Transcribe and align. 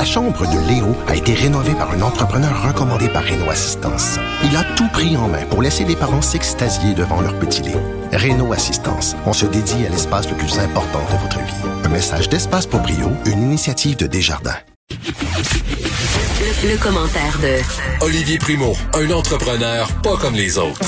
La 0.00 0.06
chambre 0.06 0.46
de 0.46 0.58
Léo 0.66 0.96
a 1.08 1.14
été 1.14 1.34
rénovée 1.34 1.74
par 1.74 1.90
un 1.90 2.00
entrepreneur 2.00 2.66
recommandé 2.66 3.06
par 3.10 3.22
Renault 3.22 3.50
Assistance. 3.50 4.16
Il 4.42 4.56
a 4.56 4.64
tout 4.74 4.88
pris 4.88 5.14
en 5.18 5.28
main 5.28 5.44
pour 5.44 5.60
laisser 5.60 5.84
les 5.84 5.94
parents 5.94 6.22
s'extasier 6.22 6.94
devant 6.94 7.20
leur 7.20 7.38
petit 7.38 7.60
Léo. 7.60 7.82
Renault 8.10 8.54
Assistance, 8.54 9.14
on 9.26 9.34
se 9.34 9.44
dédie 9.44 9.84
à 9.84 9.90
l'espace 9.90 10.26
le 10.30 10.36
plus 10.38 10.58
important 10.58 11.00
de 11.12 11.18
votre 11.18 11.38
vie. 11.40 11.84
Un 11.84 11.90
message 11.90 12.30
d'Espace 12.30 12.64
pour 12.66 12.80
Brio, 12.80 13.12
une 13.26 13.42
initiative 13.42 13.98
de 13.98 14.06
Desjardins. 14.06 14.56
Le, 14.88 16.70
le 16.70 16.78
commentaire 16.78 17.38
de 17.42 18.02
Olivier 18.02 18.38
Primo, 18.38 18.74
un 18.94 19.10
entrepreneur 19.10 19.86
pas 20.02 20.16
comme 20.16 20.34
les 20.34 20.56
autres. 20.56 20.80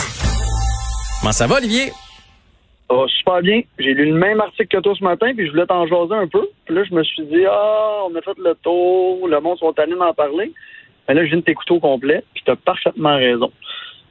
Comment 1.20 1.32
ça 1.32 1.46
va, 1.46 1.56
Olivier? 1.56 1.92
Ça 2.92 2.98
va 2.98 3.08
super 3.08 3.40
bien. 3.40 3.62
J'ai 3.78 3.94
lu 3.94 4.06
le 4.06 4.18
même 4.18 4.40
article 4.40 4.76
que 4.76 4.82
toi 4.82 4.94
ce 4.94 5.02
matin, 5.02 5.32
puis 5.34 5.46
je 5.46 5.52
voulais 5.52 5.66
t'en 5.66 5.86
jaser 5.86 6.14
un 6.14 6.26
peu. 6.26 6.46
Puis 6.66 6.74
là, 6.74 6.84
je 6.84 6.94
me 6.94 7.02
suis 7.02 7.24
dit, 7.24 7.44
ah, 7.48 8.02
on 8.06 8.14
a 8.14 8.20
fait 8.20 8.36
le 8.38 8.54
tour, 8.62 9.26
le 9.26 9.40
monde 9.40 9.58
sont 9.58 9.72
allés 9.78 9.94
d'en 9.94 10.12
parler. 10.12 10.52
Mais 11.08 11.14
là, 11.14 11.24
je 11.24 11.30
viens 11.30 11.38
de 11.38 11.42
t'écouter 11.42 11.72
au 11.72 11.80
complet, 11.80 12.22
puis 12.34 12.42
t'as 12.44 12.56
parfaitement 12.56 13.16
raison. 13.16 13.50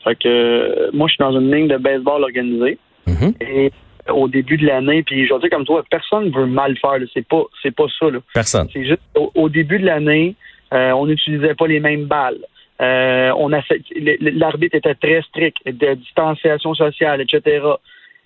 Fait 0.03 0.15
que 0.15 0.27
euh, 0.27 0.89
moi, 0.93 1.07
je 1.07 1.13
suis 1.13 1.23
dans 1.23 1.39
une 1.39 1.53
ligne 1.53 1.67
de 1.67 1.77
baseball 1.77 2.23
organisée. 2.23 2.79
Mhm. 3.05 3.33
Et 3.41 3.71
au 4.09 4.27
début 4.27 4.57
de 4.57 4.65
l'année, 4.65 5.03
puis 5.03 5.27
je 5.27 5.39
dire 5.39 5.49
comme 5.51 5.65
toi, 5.65 5.83
personne 5.89 6.31
veut 6.31 6.47
mal 6.47 6.75
faire. 6.79 6.97
C'est 7.13 7.27
pas, 7.27 7.43
c'est 7.61 7.75
pas 7.75 7.85
ça. 7.99 8.09
Là. 8.09 8.19
Personne. 8.33 8.67
C'est 8.73 8.83
juste 8.83 9.01
au, 9.15 9.31
au 9.35 9.47
début 9.47 9.77
de 9.77 9.85
l'année, 9.85 10.35
euh, 10.73 10.91
on 10.93 11.05
n'utilisait 11.05 11.53
pas 11.53 11.67
les 11.67 11.79
mêmes 11.79 12.05
balles. 12.05 12.39
Euh, 12.81 13.31
on 13.37 13.49
l'arbitre 13.49 14.75
était 14.75 14.95
très 14.95 15.21
strict, 15.21 15.57
de 15.67 15.93
distanciation 15.93 16.73
sociale, 16.73 17.21
etc. 17.21 17.61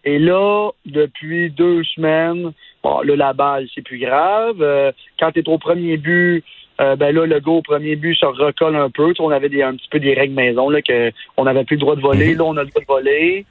Et 0.06 0.20
là, 0.20 0.70
depuis 0.86 1.50
deux 1.50 1.84
semaines, 1.84 2.52
bon, 2.84 3.02
là, 3.02 3.16
la 3.16 3.34
balle, 3.34 3.68
c'est 3.74 3.82
plus 3.82 3.98
grave. 3.98 4.58
Euh, 4.62 4.92
quand 5.20 5.32
tu 5.32 5.40
es 5.40 5.50
au 5.50 5.58
premier 5.58 5.98
but, 5.98 6.44
euh, 6.80 6.96
ben 6.96 7.14
là, 7.16 7.26
le 7.26 7.40
gars 7.40 7.52
au 7.52 7.62
premier 7.64 7.96
but 7.96 8.16
se 8.16 8.26
recolle 8.26 8.76
un 8.76 8.90
peu. 8.92 9.10
Tu 9.10 9.16
sais, 9.16 9.24
on 9.24 9.32
avait 9.32 9.50
des, 9.50 9.64
un 9.64 9.76
petit 9.76 9.90
peu 9.90 10.00
des 10.00 10.14
règles 10.14 10.36
maison, 10.36 10.70
là, 10.70 10.82
que 10.82 11.12
on 11.38 11.46
n'avait 11.46 11.64
plus 11.64 11.76
le 11.76 11.82
droit 11.82 11.96
de 11.96 12.02
voler. 12.02 12.36
Là, 12.36 12.44
on 12.44 12.56
a 12.56 12.64
le 12.64 12.70
droit 12.70 12.82
de 12.82 12.88
voler. 12.88 13.46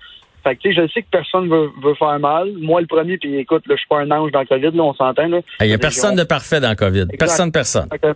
Fait 0.45 0.55
que, 0.55 0.61
tu 0.61 0.75
sais, 0.75 0.83
je 0.83 0.93
sais 0.93 1.03
que 1.03 1.09
personne 1.11 1.48
veut, 1.48 1.70
veut 1.83 1.95
faire 1.95 2.19
mal. 2.20 2.53
Moi, 2.59 2.83
le 2.83 2.87
premier, 2.87 3.19
puis 3.19 3.34
écoute, 3.37 3.67
là, 3.67 3.75
je 3.75 3.81
suis 3.81 3.89
pas 3.89 4.00
un 4.00 4.11
ange 4.11 4.31
dans 4.31 4.41
le 4.41 4.47
COVID, 4.47 4.77
là, 4.77 4.83
on 4.83 4.95
s'entend, 4.95 5.27
là. 5.27 5.41
Il 5.61 5.67
n'y 5.67 5.73
a 5.73 5.78
personne 5.78 6.15
de 6.15 6.25
parfait 6.25 6.61
dans 6.61 6.71
le 6.71 6.77
COVID. 6.77 7.00
Exact. 7.00 7.19
Personne, 7.19 7.50
personne. 7.50 7.89
Exactement. 7.93 8.15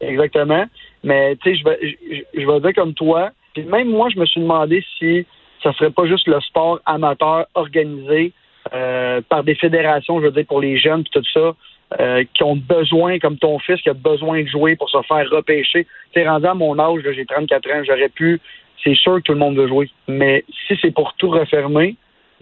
Exactement. 0.00 0.64
Mais 1.04 1.36
tu 1.36 1.50
sais, 1.50 1.56
je 1.56 1.64
vais, 1.64 1.78
je, 1.82 2.40
je 2.40 2.46
vais 2.46 2.60
dire 2.60 2.74
comme 2.74 2.94
toi. 2.94 3.30
Puis 3.54 3.64
même 3.64 3.88
moi, 3.88 4.08
je 4.12 4.18
me 4.18 4.26
suis 4.26 4.40
demandé 4.40 4.84
si 4.98 5.24
ça 5.62 5.72
serait 5.74 5.90
pas 5.90 6.06
juste 6.06 6.26
le 6.28 6.40
sport 6.40 6.80
amateur 6.86 7.46
organisé 7.54 8.32
euh, 8.74 9.20
par 9.28 9.44
des 9.44 9.54
fédérations, 9.54 10.20
je 10.20 10.26
veux 10.26 10.32
dire, 10.32 10.46
pour 10.46 10.60
les 10.60 10.78
jeunes 10.78 11.02
puis 11.02 11.12
tout 11.12 11.28
ça, 11.32 11.54
euh, 12.00 12.24
qui 12.34 12.42
ont 12.42 12.56
besoin, 12.56 13.18
comme 13.18 13.38
ton 13.38 13.58
fils, 13.58 13.80
qui 13.80 13.88
a 13.88 13.94
besoin 13.94 14.42
de 14.42 14.48
jouer 14.48 14.76
pour 14.76 14.90
se 14.90 15.00
faire 15.02 15.28
repêcher. 15.30 15.84
Tu 16.12 16.20
sais, 16.20 16.28
rendu 16.28 16.46
à 16.46 16.54
mon 16.54 16.78
âge, 16.78 17.02
là, 17.02 17.12
j'ai 17.12 17.24
34 17.24 17.70
ans, 17.70 17.82
j'aurais 17.86 18.10
pu. 18.10 18.40
C'est 18.84 18.94
sûr 18.94 19.16
que 19.16 19.20
tout 19.20 19.32
le 19.32 19.38
monde 19.38 19.56
veut 19.56 19.68
jouer. 19.68 19.90
Mais 20.06 20.44
si 20.66 20.76
c'est 20.80 20.90
pour 20.90 21.14
tout 21.14 21.30
refermer, 21.30 21.96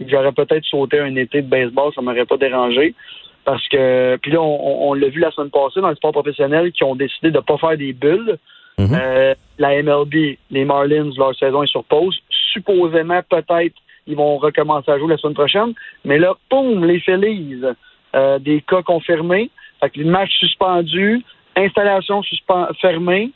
j'aurais 0.05 0.33
peut-être 0.33 0.65
sauté 0.65 0.99
un 0.99 1.15
été 1.15 1.41
de 1.41 1.47
baseball, 1.47 1.93
ça 1.93 2.01
m'aurait 2.01 2.25
pas 2.25 2.37
dérangé. 2.37 2.93
Parce 3.45 3.65
que, 3.69 4.17
puis 4.21 4.31
là, 4.31 4.41
on, 4.41 4.89
on 4.89 4.93
l'a 4.93 5.07
vu 5.07 5.21
la 5.21 5.31
semaine 5.31 5.49
passée 5.49 5.79
dans 5.79 5.89
le 5.89 5.95
sport 5.95 6.11
professionnel 6.11 6.73
qui 6.73 6.83
ont 6.83 6.95
décidé 6.95 7.31
de 7.31 7.39
pas 7.39 7.57
faire 7.57 7.77
des 7.77 7.93
bulles. 7.93 8.37
Mhm. 8.77 8.89
Euh, 8.93 9.33
la 9.57 9.81
MLB, 9.81 10.37
les 10.51 10.65
Marlins, 10.65 11.09
leur 11.17 11.35
saison 11.35 11.63
est 11.63 11.67
sur 11.67 11.83
pause. 11.83 12.19
Supposément, 12.57 13.21
peut-être, 13.29 13.75
ils 14.07 14.15
vont 14.15 14.37
recommencer 14.37 14.91
à 14.91 14.97
jouer 14.97 15.09
la 15.09 15.17
semaine 15.17 15.33
prochaine. 15.33 15.73
Mais 16.05 16.17
là, 16.17 16.33
boum, 16.49 16.85
les 16.85 16.99
Phillies, 16.99 17.61
euh, 18.15 18.39
des 18.39 18.61
cas 18.61 18.81
confirmés. 18.81 19.49
Fait 19.79 19.89
que 19.89 19.99
le 19.99 20.05
match 20.05 20.31
suspendu, 20.39 21.23
installation 21.55 22.21
suspen- 22.21 22.73
fermée. 22.79 23.31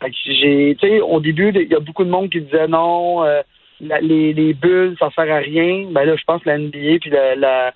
Fait 0.00 0.10
que 0.10 0.16
j'ai, 0.24 1.00
au 1.00 1.20
début, 1.20 1.52
il 1.54 1.70
y 1.70 1.74
a 1.74 1.80
beaucoup 1.80 2.04
de 2.04 2.10
monde 2.10 2.30
qui 2.30 2.40
disait 2.40 2.68
non, 2.68 3.24
euh, 3.24 3.42
les, 3.80 4.32
les 4.32 4.54
bulles, 4.54 4.96
ça 4.98 5.10
sert 5.14 5.32
à 5.32 5.38
rien. 5.38 5.86
Ben 5.90 6.04
là, 6.04 6.16
je 6.16 6.24
pense 6.24 6.42
que 6.42 6.48
la 6.48 6.58
NBA 6.58 6.98
puis 7.00 7.10
la, 7.10 7.72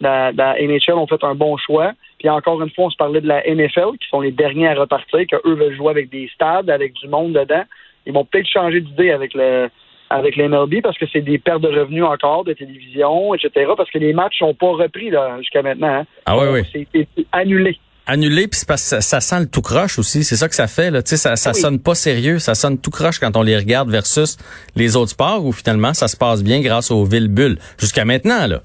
la, 0.00 0.56
NHL 0.60 0.94
ont 0.94 1.06
fait 1.06 1.22
un 1.22 1.34
bon 1.34 1.56
choix. 1.56 1.92
Puis 2.18 2.28
encore 2.28 2.62
une 2.62 2.70
fois, 2.70 2.86
on 2.86 2.90
se 2.90 2.96
parlait 2.96 3.20
de 3.20 3.28
la 3.28 3.42
NFL, 3.42 3.96
qui 4.00 4.08
sont 4.08 4.20
les 4.20 4.32
derniers 4.32 4.68
à 4.68 4.74
repartir, 4.74 5.26
que 5.26 5.36
eux 5.44 5.54
veulent 5.54 5.76
jouer 5.76 5.90
avec 5.90 6.10
des 6.10 6.28
stades, 6.34 6.70
avec 6.70 6.94
du 6.94 7.08
monde 7.08 7.32
dedans. 7.32 7.64
Ils 8.06 8.12
vont 8.12 8.24
peut-être 8.24 8.48
changer 8.48 8.80
d'idée 8.80 9.10
avec 9.10 9.32
le 9.34 9.70
avec 10.10 10.36
les 10.36 10.48
MLB 10.48 10.80
parce 10.82 10.98
que 10.98 11.06
c'est 11.12 11.20
des 11.22 11.38
pertes 11.38 11.62
de 11.62 11.68
revenus 11.68 12.04
encore 12.04 12.44
de 12.44 12.52
télévision, 12.52 13.34
etc. 13.34 13.72
Parce 13.76 13.90
que 13.90 13.98
les 13.98 14.12
matchs 14.12 14.38
sont 14.38 14.54
pas 14.54 14.72
repris 14.72 15.10
là 15.10 15.36
jusqu'à 15.38 15.62
maintenant. 15.62 15.88
hein. 16.00 16.06
Ah 16.26 16.36
oui, 16.38 16.62
oui. 16.74 16.86
C'est 16.94 17.26
annulé. 17.32 17.78
Annulé, 18.06 18.48
puis 18.48 18.58
c'est 18.60 18.68
parce 18.68 18.82
que 18.82 18.88
ça, 18.88 19.00
ça 19.00 19.20
sent 19.20 19.40
le 19.40 19.46
tout 19.48 19.62
croche 19.62 19.98
aussi. 19.98 20.24
C'est 20.24 20.36
ça 20.36 20.46
que 20.48 20.54
ça 20.54 20.66
fait. 20.66 20.90
Là. 20.90 21.02
Tu 21.02 21.08
sais, 21.10 21.16
ça, 21.16 21.36
ça 21.36 21.52
Oui. 21.54 21.60
sonne 21.60 21.80
pas 21.80 21.94
sérieux. 21.94 22.38
Ça 22.38 22.54
sonne 22.54 22.78
tout 22.78 22.90
croche 22.90 23.18
quand 23.18 23.34
on 23.36 23.42
les 23.42 23.56
regarde 23.56 23.88
versus 23.90 24.36
les 24.76 24.94
autres 24.94 25.12
sports 25.12 25.42
où 25.44 25.52
finalement 25.52 25.94
ça 25.94 26.06
se 26.06 26.16
passe 26.16 26.44
bien 26.44 26.60
grâce 26.60 26.90
aux 26.90 27.04
villes 27.04 27.28
bulles. 27.28 27.56
Jusqu'à 27.78 28.04
maintenant, 28.04 28.46
là. 28.46 28.60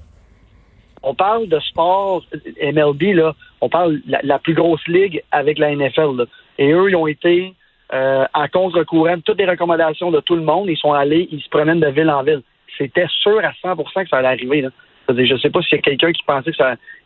on 1.02 1.14
parle 1.14 1.48
de 1.48 1.58
sport 1.60 2.22
MLB, 2.62 3.14
là, 3.14 3.34
on 3.62 3.70
parle 3.70 3.94
de 3.96 4.02
la, 4.12 4.20
la 4.22 4.38
plus 4.38 4.52
grosse 4.54 4.86
ligue 4.86 5.22
avec 5.32 5.58
la 5.58 5.74
NFL. 5.74 6.16
là. 6.18 6.24
Et 6.58 6.70
eux, 6.72 6.90
ils 6.90 6.96
ont 6.96 7.06
été 7.06 7.54
euh, 7.92 8.24
à 8.32 8.48
contre-courant 8.48 9.16
de 9.16 9.22
toutes 9.22 9.38
les 9.38 9.46
recommandations 9.46 10.10
de 10.10 10.20
tout 10.20 10.36
le 10.36 10.42
monde. 10.42 10.68
Ils 10.68 10.76
sont 10.76 10.92
allés, 10.92 11.28
ils 11.32 11.42
se 11.42 11.48
promènent 11.48 11.80
de 11.80 11.88
ville 11.88 12.10
en 12.10 12.22
ville. 12.22 12.42
C'était 12.78 13.08
sûr 13.08 13.40
à 13.44 13.52
100% 13.62 14.04
que 14.04 14.08
ça 14.08 14.18
allait 14.18 14.28
arriver. 14.28 14.62
Là. 14.62 14.68
Je 15.08 15.32
ne 15.32 15.38
sais 15.38 15.50
pas 15.50 15.60
s'il 15.62 15.76
y 15.76 15.78
a 15.78 15.82
quelqu'un 15.82 16.12
qui 16.12 16.22
pensait 16.22 16.52
qu'il 16.52 16.64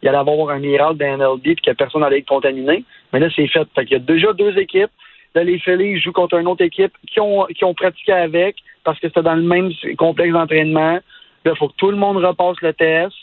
allait 0.09 0.19
avoir 0.19 0.50
un 0.50 0.59
miracle 0.59 0.97
dans 0.97 1.17
MLB 1.17 1.47
et 1.47 1.55
que 1.56 1.71
personne 1.73 2.03
n'allait 2.03 2.19
être 2.19 2.28
contaminé. 2.28 2.84
Mais 3.12 3.21
là, 3.21 3.28
c'est 3.34 3.47
fait. 3.47 3.67
fait 3.75 3.83
Il 3.84 3.93
y 3.93 3.97
a 3.97 3.99
déjà 3.99 4.33
deux 4.33 4.56
équipes. 4.59 4.91
Là, 5.34 5.43
les 5.43 5.59
Phillies 5.59 5.99
jouent 6.00 6.12
contre 6.12 6.39
une 6.39 6.47
autre 6.47 6.62
équipe 6.62 6.93
qui 7.11 7.19
ont, 7.21 7.47
qui 7.47 7.65
ont 7.65 7.75
pratiqué 7.75 8.12
avec 8.12 8.56
parce 8.84 9.00
que 9.00 9.09
c'était 9.09 9.23
dans 9.23 9.34
le 9.34 9.43
même 9.43 9.73
complexe 9.97 10.33
d'entraînement. 10.33 11.00
Là, 11.44 11.53
il 11.53 11.56
faut 11.56 11.69
que 11.69 11.77
tout 11.77 11.91
le 11.91 11.97
monde 11.97 12.19
repasse 12.19 12.61
le 12.61 12.73
test. 12.73 13.15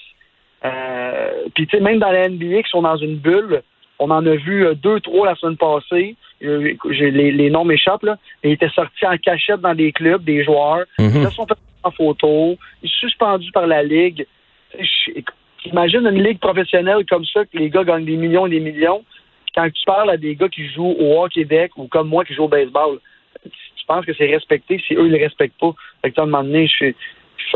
Euh, 0.65 1.31
Puis, 1.55 1.67
tu 1.67 1.77
sais, 1.77 1.83
même 1.83 1.99
dans 1.99 2.11
la 2.11 2.27
NBA, 2.27 2.63
qui 2.63 2.69
sont 2.69 2.81
dans 2.81 2.97
une 2.97 3.15
bulle, 3.15 3.61
on 3.99 4.09
en 4.09 4.25
a 4.25 4.35
vu 4.35 4.65
euh, 4.65 4.73
deux, 4.73 4.99
trois 4.99 5.27
la 5.27 5.35
semaine 5.35 5.57
passée. 5.57 6.15
Euh, 6.43 6.73
les, 6.89 7.31
les 7.31 7.49
noms 7.49 7.65
m'échappent, 7.65 8.03
là. 8.03 8.17
Ils 8.43 8.51
étaient 8.51 8.69
sortis 8.69 9.05
en 9.05 9.17
cachette 9.17 9.61
dans 9.61 9.75
des 9.75 9.91
clubs, 9.91 10.23
des 10.23 10.43
joueurs. 10.43 10.85
Mhm. 10.97 11.11
Ils 11.15 11.23
se 11.25 11.29
sont 11.31 11.47
en 11.83 11.91
photo. 11.91 12.57
Ils 12.81 12.89
sont 12.89 13.07
suspendus 13.07 13.51
par 13.51 13.67
la 13.67 13.83
Ligue. 13.83 14.25
Imagine 15.65 16.07
une 16.07 16.23
ligue 16.23 16.39
professionnelle 16.39 17.05
comme 17.07 17.25
ça, 17.25 17.45
que 17.45 17.57
les 17.57 17.69
gars 17.69 17.83
gagnent 17.83 18.05
des 18.05 18.17
millions 18.17 18.47
et 18.47 18.49
des 18.49 18.59
millions. 18.59 19.03
Quand 19.53 19.69
tu 19.69 19.83
parles 19.85 20.09
à 20.09 20.17
des 20.17 20.35
gars 20.35 20.49
qui 20.49 20.67
jouent 20.69 20.95
au 20.97 21.27
deck 21.27 21.77
ou 21.77 21.87
comme 21.87 22.07
moi 22.07 22.25
qui 22.25 22.33
joue 22.33 22.45
au 22.45 22.47
baseball, 22.47 22.99
tu 23.43 23.85
penses 23.85 24.05
que 24.05 24.13
c'est 24.13 24.27
respecté 24.27 24.81
si 24.87 24.95
eux, 24.95 25.05
ils 25.05 25.11
le 25.11 25.17
respectent 25.17 25.59
pas? 25.59 25.73
Fait 26.01 26.11
que, 26.11 26.19
à 26.19 26.23
un 26.23 26.27
moment 26.27 26.43
donné, 26.43 26.67
je 26.67 26.73
suis- 26.73 26.95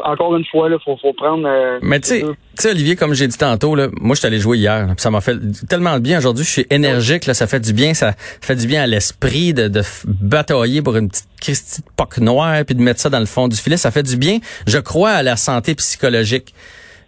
encore 0.04 0.36
une 0.36 0.46
fois, 0.46 0.70
il 0.70 0.78
faut, 0.84 0.98
faut 1.02 1.14
prendre... 1.14 1.48
euh, 1.48 1.80
Mais 1.82 2.00
tu 2.00 2.22
sais, 2.56 2.70
Olivier, 2.72 2.96
comme 2.96 3.14
j'ai 3.14 3.28
dit 3.28 3.38
tantôt, 3.38 3.76
là, 3.76 3.88
moi, 4.00 4.16
je 4.16 4.20
suis 4.20 4.28
allé 4.28 4.40
jouer 4.40 4.58
hier. 4.58 4.88
là, 4.88 4.94
ça 4.98 5.10
m'a 5.12 5.22
fait 5.22 5.38
tellement 5.70 5.96
de 5.96 6.00
bien. 6.00 6.18
Aujourd'hui, 6.18 6.44
je 6.46 6.50
suis 6.50 6.66
énergique. 6.70 7.26
Là, 7.26 7.34
ça 7.34 7.48
fait 7.48 7.60
du 7.60 7.74
bien. 7.74 7.94
Ça 7.94 8.14
fait 8.42 8.56
du 8.56 8.68
bien 8.68 8.84
à 8.84 8.88
l'esprit 8.88 9.54
de, 9.54 9.68
de 9.68 9.82
batailler 10.06 10.82
pour 10.82 10.96
une 10.96 11.10
petite 11.10 11.28
Christie 11.42 11.82
de 11.82 11.88
poque 11.96 12.18
noire 12.18 12.64
puis 12.66 12.76
de 12.76 12.82
mettre 12.82 13.00
ça 13.02 13.10
dans 13.10 13.20
le 13.20 13.26
fond 13.26 13.48
du 13.48 13.56
filet. 13.56 13.78
Ça 13.78 13.92
fait 13.92 14.04
du 14.04 14.18
bien. 14.18 14.40
Je 14.68 14.78
crois 14.80 15.12
à 15.12 15.24
la 15.24 15.36
santé 15.36 15.76
psychologique. 15.76 16.54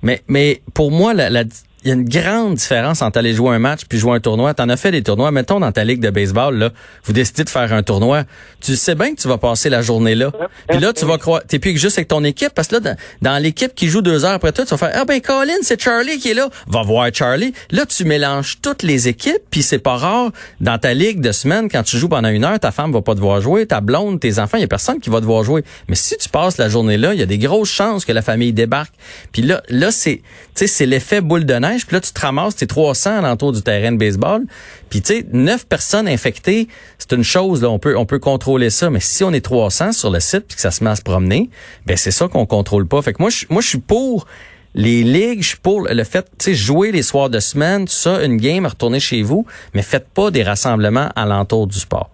Mais, 0.01 0.21
mais 0.27 0.61
pour 0.73 0.91
moi, 0.91 1.13
la, 1.13 1.29
la- 1.29 1.43
il 1.83 1.89
y 1.89 1.91
a 1.91 1.93
une 1.93 2.09
grande 2.09 2.55
différence 2.55 3.01
entre 3.01 3.19
aller 3.19 3.33
jouer 3.33 3.55
un 3.55 3.59
match 3.59 3.81
puis 3.87 3.99
jouer 3.99 4.15
un 4.15 4.19
tournoi. 4.19 4.53
T'en 4.53 4.67
as 4.67 4.77
fait 4.77 4.91
des 4.91 5.03
tournois. 5.03 5.31
Mettons 5.31 5.59
dans 5.59 5.71
ta 5.71 5.83
ligue 5.83 6.01
de 6.01 6.09
baseball, 6.09 6.57
là, 6.57 6.71
vous 7.03 7.13
décidez 7.13 7.43
de 7.43 7.49
faire 7.49 7.71
un 7.71 7.83
tournoi. 7.83 8.23
Tu 8.61 8.75
sais 8.75 8.95
bien 8.95 9.13
que 9.13 9.21
tu 9.21 9.27
vas 9.27 9.37
passer 9.37 9.69
la 9.69 9.81
journée 9.81 10.15
là. 10.15 10.31
Puis 10.67 10.79
là, 10.79 10.91
tu 10.91 11.05
vas 11.05 11.17
croire, 11.17 11.41
t'es 11.47 11.59
plus 11.59 11.73
que 11.73 11.79
juste 11.79 11.97
avec 11.97 12.07
ton 12.07 12.23
équipe 12.23 12.49
parce 12.55 12.69
que 12.69 12.75
là, 12.75 12.79
dans, 12.81 12.95
dans 13.21 13.41
l'équipe 13.41 13.75
qui 13.75 13.89
joue 13.89 14.01
deux 14.01 14.25
heures 14.25 14.31
après 14.31 14.51
toi, 14.51 14.65
tu 14.65 14.71
vas 14.71 14.77
faire, 14.77 14.91
ah 14.95 15.05
ben 15.05 15.21
Colin, 15.21 15.53
c'est 15.61 15.79
Charlie 15.79 16.17
qui 16.17 16.31
est 16.31 16.33
là. 16.33 16.49
Va 16.67 16.81
voir 16.81 17.09
Charlie. 17.13 17.53
Là, 17.69 17.85
tu 17.85 18.05
mélanges 18.05 18.57
toutes 18.61 18.81
les 18.81 19.07
équipes 19.07 19.43
puis 19.51 19.61
c'est 19.61 19.79
pas 19.79 19.97
rare 19.97 20.31
dans 20.59 20.79
ta 20.79 20.95
ligue 20.95 21.21
de 21.21 21.31
semaine 21.31 21.69
quand 21.69 21.83
tu 21.83 21.97
joues 21.97 22.09
pendant 22.09 22.29
une 22.29 22.43
heure, 22.43 22.59
ta 22.59 22.71
femme 22.71 22.91
va 22.91 23.01
pas 23.01 23.13
devoir 23.13 23.39
jouer, 23.39 23.67
ta 23.67 23.81
blonde, 23.81 24.19
tes 24.19 24.39
enfants, 24.39 24.57
il 24.57 24.61
y 24.61 24.65
a 24.65 24.67
personne 24.67 24.99
qui 24.99 25.11
va 25.11 25.21
devoir 25.21 25.43
jouer. 25.43 25.63
Mais 25.87 25.95
si 25.95 26.17
tu 26.17 26.27
passes 26.29 26.57
la 26.57 26.69
journée 26.69 26.97
là, 26.97 27.13
il 27.13 27.19
y 27.19 27.23
a 27.23 27.27
des 27.27 27.37
grosses 27.37 27.69
chances 27.69 28.03
que 28.03 28.11
la 28.11 28.23
famille 28.23 28.51
débarque. 28.51 28.93
Puis 29.31 29.43
là, 29.43 29.61
là 29.69 29.91
c'est, 29.91 30.17
tu 30.17 30.23
sais, 30.55 30.67
c'est 30.67 30.85
l'effet 30.87 31.21
boule 31.21 31.45
de 31.45 31.53
neige. 31.53 31.66
Puis 31.75 31.95
là, 31.95 32.01
tu 32.01 32.11
te 32.11 32.19
ramasses 32.19 32.55
tes 32.55 32.67
300 32.67 33.17
alentour 33.17 33.51
du 33.51 33.61
terrain 33.61 33.91
de 33.91 33.97
baseball. 33.97 34.43
Puis 34.89 35.01
tu 35.01 35.15
sais, 35.15 35.25
9 35.31 35.67
personnes 35.67 36.07
infectées, 36.07 36.67
c'est 36.97 37.13
une 37.13 37.23
chose, 37.23 37.61
là, 37.61 37.69
on 37.69 37.79
peut, 37.79 37.97
on 37.97 38.05
peut 38.05 38.19
contrôler 38.19 38.69
ça. 38.69 38.89
Mais 38.89 38.99
si 38.99 39.23
on 39.23 39.33
est 39.33 39.41
300 39.41 39.91
sur 39.91 40.09
le 40.09 40.19
site 40.19 40.47
puis 40.47 40.55
que 40.55 40.61
ça 40.61 40.71
se 40.71 40.83
met 40.83 40.89
à 40.89 40.95
se 40.95 41.01
promener, 41.01 41.49
ben 41.85 41.97
c'est 41.97 42.11
ça 42.11 42.27
qu'on 42.27 42.45
contrôle 42.45 42.87
pas. 42.87 43.01
Fait 43.01 43.13
que 43.13 43.21
moi, 43.21 43.29
je, 43.29 43.45
moi, 43.49 43.61
je 43.61 43.67
suis 43.67 43.79
pour 43.79 44.27
les 44.75 45.03
ligues, 45.03 45.41
je 45.41 45.49
suis 45.49 45.57
pour 45.57 45.87
le 45.89 46.03
fait, 46.03 46.25
tu 46.37 46.45
sais, 46.45 46.53
jouer 46.53 46.91
les 46.91 47.01
soirs 47.01 47.29
de 47.29 47.39
semaine, 47.39 47.85
tout 47.85 47.91
ça, 47.91 48.23
une 48.23 48.37
game, 48.37 48.65
retourner 48.65 48.99
chez 48.99 49.23
vous, 49.23 49.45
mais 49.73 49.81
faites 49.81 50.07
pas 50.13 50.29
des 50.29 50.43
rassemblements 50.43 51.09
alentour 51.15 51.67
du 51.67 51.79
sport. 51.79 52.09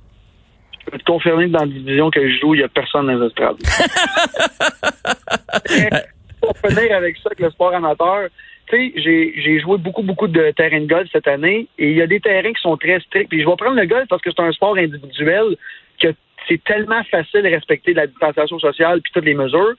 Je 0.86 0.92
peux 0.92 0.98
te 0.98 1.04
confirmer 1.04 1.48
que 1.48 1.52
dans 1.52 1.60
la 1.60 1.68
division 1.68 2.10
que 2.10 2.30
je 2.30 2.40
joue, 2.40 2.56
il 2.56 2.60
n'y 2.60 2.64
a 2.64 2.70
personne 2.70 3.08
dans 3.08 3.14
les 3.14 3.28
estrades. 3.28 3.58
pour 6.44 6.58
finir 6.58 6.96
avec 6.96 7.18
ça, 7.18 7.24
avec 7.28 7.40
le 7.40 7.52
sport 7.52 7.74
amateur, 7.74 8.28
tu 8.74 9.02
sais, 9.02 9.34
j'ai 9.36 9.60
joué 9.60 9.78
beaucoup, 9.78 10.04
beaucoup 10.04 10.28
de 10.28 10.52
terrains 10.52 10.82
de 10.82 10.88
golf 10.88 11.08
cette 11.12 11.28
année 11.28 11.68
et 11.78 11.90
il 11.92 11.96
y 11.96 12.02
a 12.02 12.08
des 12.08 12.20
terrains 12.20 12.54
qui 12.54 12.62
sont 12.62 12.78
très 12.78 13.00
stricts. 13.00 13.30
Puis 13.30 13.42
je 13.42 13.48
vais 13.48 13.56
prendre 13.56 13.80
le 13.80 13.86
golf 13.86 14.08
parce 14.10 14.22
que 14.22 14.30
c'est 14.32 14.42
un 14.42 14.52
sport 14.52 14.78
individuel 14.78 15.56
que 16.02 16.14
c'est 16.48 16.64
tellement 16.64 17.04
facile 17.06 17.44
de 17.44 17.50
respecter 17.50 17.94
la 17.94 18.08
distanciation 18.08 18.60
sociale 18.60 19.02
puis 19.02 19.12
toutes 19.14 19.26
les 19.26 19.34
mesures. 19.34 19.74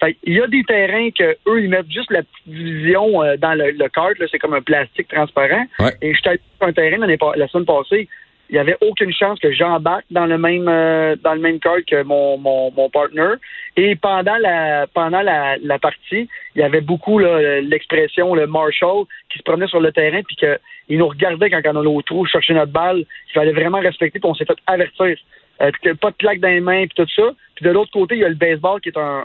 Fait, 0.00 0.16
il 0.24 0.34
y 0.34 0.40
a 0.40 0.46
des 0.46 0.64
terrains 0.64 1.10
que 1.10 1.36
eux 1.46 1.62
ils 1.62 1.68
mettent 1.68 1.90
juste 1.90 2.10
la 2.10 2.22
petite 2.22 2.46
division 2.46 3.22
euh, 3.22 3.36
dans 3.36 3.54
le, 3.54 3.70
le 3.72 3.88
kart, 3.88 4.14
c'est 4.30 4.38
comme 4.38 4.54
un 4.54 4.62
plastique 4.62 5.08
transparent. 5.08 5.66
Et 6.00 6.14
je 6.14 6.20
sur 6.20 6.32
un 6.60 6.72
terrain 6.72 7.06
la 7.36 7.48
semaine 7.48 7.66
passée, 7.66 8.08
il 8.50 8.54
n'y 8.54 8.58
avait 8.58 8.76
aucune 8.80 9.12
chance 9.12 9.38
que 9.38 9.52
j'embarque 9.52 10.06
dans 10.10 10.26
le 10.26 10.36
même 10.36 10.66
euh, 10.68 11.14
dans 11.22 11.34
le 11.34 11.40
même 11.40 11.60
kart 11.60 11.84
que 11.84 12.02
mon, 12.02 12.36
mon, 12.36 12.72
mon 12.72 12.90
partner. 12.90 13.34
Et 13.76 13.94
pendant 13.94 14.36
la 14.38 14.88
pendant 14.88 15.22
la, 15.22 15.56
la 15.58 15.78
partie, 15.78 16.28
il 16.56 16.60
y 16.60 16.62
avait 16.62 16.80
beaucoup 16.80 17.20
l'expression 17.20 18.34
le 18.34 18.48
Marshall 18.48 19.04
qui 19.30 19.38
se 19.38 19.44
promenait 19.44 19.68
sur 19.68 19.80
le 19.80 19.92
terrain 19.92 20.22
puis 20.22 20.34
qu'il 20.34 20.98
nous 20.98 21.06
regardait 21.06 21.48
quand 21.48 21.60
on 21.64 21.80
allait 21.80 21.86
au 21.86 22.02
trou 22.02 22.26
chercher 22.26 22.54
notre 22.54 22.72
balle. 22.72 23.04
Il 23.28 23.32
fallait 23.34 23.52
vraiment 23.52 23.78
respecter 23.78 24.18
puis 24.18 24.28
on 24.28 24.34
s'est 24.34 24.44
fait 24.44 24.58
avertir. 24.66 25.16
Euh, 25.62 25.70
pas 26.00 26.10
de 26.10 26.16
plaque 26.16 26.40
dans 26.40 26.48
les 26.48 26.60
mains 26.60 26.86
puis 26.86 27.04
tout 27.04 27.10
ça. 27.14 27.30
Puis 27.54 27.64
de 27.64 27.70
l'autre 27.70 27.92
côté, 27.92 28.16
il 28.16 28.20
y 28.22 28.24
a 28.24 28.28
le 28.28 28.34
baseball 28.34 28.80
qui 28.80 28.88
est 28.88 28.98
un, 28.98 29.24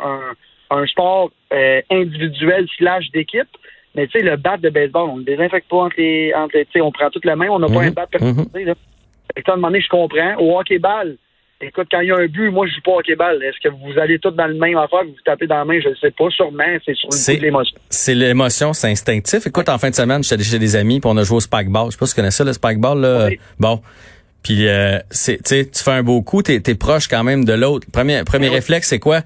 un, 0.70 0.78
un 0.78 0.86
sport 0.86 1.32
euh, 1.52 1.82
individuel 1.90 2.68
slash 2.78 3.10
d'équipe. 3.10 3.50
Mais 3.96 4.06
tu 4.08 4.20
sais, 4.20 4.26
le 4.26 4.36
bat 4.36 4.58
de 4.58 4.70
baseball, 4.70 5.10
on 5.10 5.18
ne 5.18 5.24
désinfecte 5.24 5.70
pas 5.70 5.78
entre 5.78 5.96
les. 5.98 6.34
Entre, 6.36 6.58
on 6.82 6.92
prend 6.92 7.10
toute 7.10 7.26
la 7.26 7.38
main, 7.38 7.48
on 7.50 7.60
n'a 7.60 7.68
pas 7.68 7.82
un 7.82 7.88
mhm. 7.88 7.94
bat 7.94 8.08
personnalisé. 8.08 8.74
Mm 9.38 9.50
à 9.50 9.54
un 9.54 9.56
moment 9.56 9.68
donné, 9.68 9.82
je 9.82 9.90
comprends. 9.90 10.36
Au 10.38 10.60
hockey-ball, 10.60 11.18
écoute, 11.62 11.88
quand 11.92 12.00
il 12.00 12.08
y 12.08 12.12
a 12.12 12.18
un 12.18 12.28
but, 12.28 12.50
moi, 12.52 12.68
je 12.68 12.74
joue 12.74 12.82
pas 12.82 12.92
au 12.92 13.00
hockey-ball. 13.00 13.44
Est-ce 13.44 13.60
que 13.62 13.74
vous 13.74 14.00
allez 14.00 14.20
tous 14.20 14.32
dans 14.32 14.48
le 14.48 14.56
même 14.56 14.78
affaire, 14.78 15.04
vous, 15.04 15.12
vous 15.12 15.24
tapez 15.26 15.48
dans 15.48 15.58
la 15.58 15.66
main? 15.66 15.80
Je 15.82 15.90
ne 15.90 15.96
sais 15.96 16.12
pas. 16.12 16.30
Sûrement, 16.30 16.64
c'est 16.86 16.96
sur 16.96 17.10
le 17.10 17.42
l'émotion. 17.42 17.78
C'est 17.90 18.16
l'émotion, 18.16 18.74
c'est 18.74 18.90
instinctif. 18.90 19.48
Écoute, 19.48 19.70
en 19.70 19.78
fin 19.78 19.90
de 19.90 19.96
semaine, 19.96 20.24
j'étais 20.24 20.44
chez 20.44 20.60
des 20.60 20.76
amis, 20.76 21.00
puis 21.00 21.10
on 21.12 21.18
a 21.18 21.24
joué 21.24 21.38
au 21.38 21.42
spike-ball. 21.42 21.88
Je 21.88 21.92
sais 21.92 21.98
pas 21.98 22.06
si 22.06 22.14
tu 22.14 22.22
connais 22.22 22.32
ça, 22.32 22.44
le 22.44 22.54
spike-ball. 22.54 23.00
Là. 23.00 23.30
Bon. 23.60 23.82
Puis, 24.44 24.68
euh, 24.68 25.00
tu 25.10 25.68
fais 25.74 25.92
un 25.92 26.04
beau 26.04 26.22
coup, 26.22 26.44
t'es 26.44 26.62
es 26.66 26.76
proche 26.76 27.08
quand 27.08 27.24
même 27.24 27.46
de 27.46 27.54
l'autre. 27.54 27.88
Premier, 27.92 28.24
premier 28.24 28.50
réflexe, 28.50 28.90
c'est 28.90 29.00
quoi? 29.00 29.22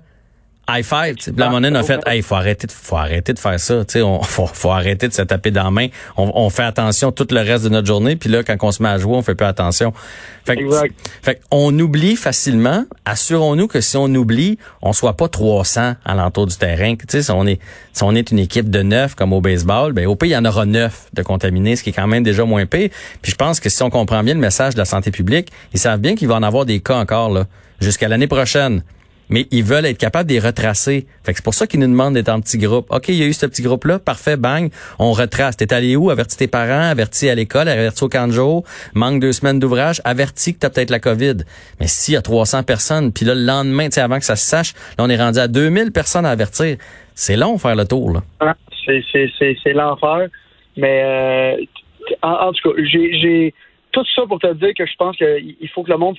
High 0.70 0.84
five. 0.84 1.16
La 1.36 1.50
monnaie 1.50 1.76
a 1.76 1.84
fait, 1.84 2.00
hey, 2.06 2.22
faut 2.22 2.36
arrêter, 2.36 2.68
de, 2.68 2.72
faut 2.72 2.96
arrêter 2.96 3.34
de 3.34 3.40
faire 3.40 3.60
ça. 3.60 3.84
Tu 3.86 4.02
on 4.02 4.22
faut, 4.24 4.48
faut 4.48 4.72
arrêter 4.72 5.08
de 5.08 5.14
se 5.14 5.22
taper 5.22 5.52
dans 5.52 5.64
la 5.64 5.72
main. 5.72 5.88
On, 6.18 6.50
fait 6.50 6.64
attention 6.64 7.12
tout 7.12 7.28
le 7.32 7.42
reste 7.42 7.64
de 7.64 7.70
notre 7.70 7.88
journée, 7.88 8.16
puis 8.16 8.30
là, 8.30 8.44
quand 8.44 8.56
on 8.62 8.72
se 8.72 8.82
met 8.84 8.90
à 8.90 8.98
jouer, 8.98 9.16
on 9.16 9.22
fait 9.22 9.36
pas 9.36 9.48
attention. 9.48 9.94
Fait, 10.46 10.58
fait 11.22 11.42
on 11.52 11.78
oublie 11.78 12.16
facilement. 12.16 12.86
Assurons-nous 13.06 13.68
que 13.68 13.82
si 13.82 13.98
on 13.98 14.06
oublie, 14.06 14.58
on 14.82 14.94
soit 14.94 15.16
pas 15.16 15.28
300 15.28 15.96
à 16.04 16.16
l'entour 16.16 16.48
du 16.48 16.56
terrain. 16.56 16.96
Tu 16.96 17.06
sais, 17.08 17.24
si 17.24 17.32
on 17.32 17.46
est, 17.46 17.60
si 17.94 18.04
on 18.04 18.16
est 18.16 18.32
une 18.32 18.40
équipe 18.40 18.70
de 18.70 18.82
neuf 18.82 19.16
comme 19.16 19.34
au 19.34 19.42
baseball, 19.42 19.94
ben 19.94 20.08
au 20.08 20.16
pays 20.16 20.32
il 20.32 20.34
y 20.34 20.38
en 20.38 20.46
aura 20.46 20.66
neuf 20.66 21.08
de 21.14 21.24
contaminés, 21.24 21.76
ce 21.76 21.84
qui 21.84 21.90
est 21.90 21.94
quand 21.94 22.08
même 22.08 22.24
déjà 22.24 22.46
moins 22.46 22.66
pire. 22.66 22.90
Puis 23.22 23.32
je 23.32 23.36
pense 23.36 23.60
que 23.60 23.70
si 23.70 23.82
on 23.84 23.90
comprend 23.90 24.24
bien 24.24 24.34
le 24.36 24.40
message 24.40 24.74
de 24.74 24.80
la 24.80 24.86
santé 24.86 25.12
publique, 25.12 25.52
ils 25.74 25.80
savent 25.80 26.00
bien 26.00 26.16
qu'il 26.16 26.28
va 26.28 26.36
en 26.36 26.44
avoir 26.44 26.66
des 26.66 26.80
cas 26.80 26.98
encore 26.98 27.30
là 27.30 27.46
jusqu'à 27.80 28.08
l'année 28.08 28.28
prochaine 28.28 28.84
mais 29.30 29.48
ils 29.52 29.64
veulent 29.64 29.86
être 29.86 29.98
capables 29.98 30.28
de 30.28 30.34
les 30.34 30.40
retracer. 30.40 31.08
Fait 31.24 31.32
que 31.32 31.38
c'est 31.38 31.44
pour 31.44 31.54
ça 31.54 31.68
qu'ils 31.68 31.80
nous 31.80 31.88
demandent 31.88 32.16
d'être 32.16 32.30
en 32.30 32.42
petit 32.42 32.58
groupe. 32.58 32.88
OK, 32.90 33.10
il 33.10 33.16
y 33.16 33.24
a 33.24 33.26
eu 33.26 33.34
ce 33.34 33.46
petit 33.46 33.62
groupe-là, 33.62 34.00
parfait, 34.00 34.38
bang, 34.38 34.70
on 34.98 35.12
retrace. 35.12 35.58
T'es 35.58 35.74
allé 35.74 35.96
où? 35.96 36.10
Avertis 36.10 36.38
tes 36.38 36.48
parents, 36.48 36.90
avertis 36.90 37.30
à 37.30 37.36
l'école, 37.36 37.68
avertis 37.68 38.04
au 38.04 38.10
camp 38.10 38.28
de 38.28 38.34
jour, 38.34 38.64
manque 38.94 39.22
deux 39.22 39.32
semaines 39.32 39.60
d'ouvrage, 39.60 40.02
avertis 40.04 40.54
que 40.54 40.60
t'as 40.60 40.70
peut-être 40.70 40.90
la 40.90 41.00
COVID. 41.00 41.38
Mais 41.80 41.88
s'il 41.88 42.16
y 42.16 42.18
a 42.18 42.22
300 42.22 42.64
personnes, 42.64 43.14
puis 43.14 43.26
là, 43.26 43.36
le 43.36 43.46
lendemain, 43.46 43.86
tu 43.86 43.94
sais, 43.94 44.02
avant 44.02 44.18
que 44.18 44.26
ça 44.26 44.36
se 44.36 44.46
sache, 44.46 44.74
là, 44.98 45.04
on 45.04 45.10
est 45.10 45.18
rendu 45.18 45.40
à 45.40 45.48
2000 45.48 45.92
personnes 45.92 46.26
à 46.26 46.32
avertir. 46.32 46.78
C'est 47.14 47.36
long 47.36 47.58
faire 47.58 47.76
le 47.76 47.86
tour, 47.86 48.14
là. 48.14 48.22
Ah, 48.40 48.56
c'est 48.86 49.74
l'enfer. 49.74 50.28
Mais, 50.78 51.04
euh, 51.04 51.58
en, 52.22 52.52
tout 52.54 52.72
cas, 52.72 52.82
j'ai 52.84 53.54
tout 53.92 54.06
ça 54.16 54.24
pour 54.28 54.40
te 54.40 54.54
dire 54.54 54.74
que 54.78 54.86
je 54.86 54.96
pense 54.98 55.18
qu'il 55.18 55.70
faut 55.74 55.84
que 55.84 55.92
le 55.92 55.98
monde 55.98 56.18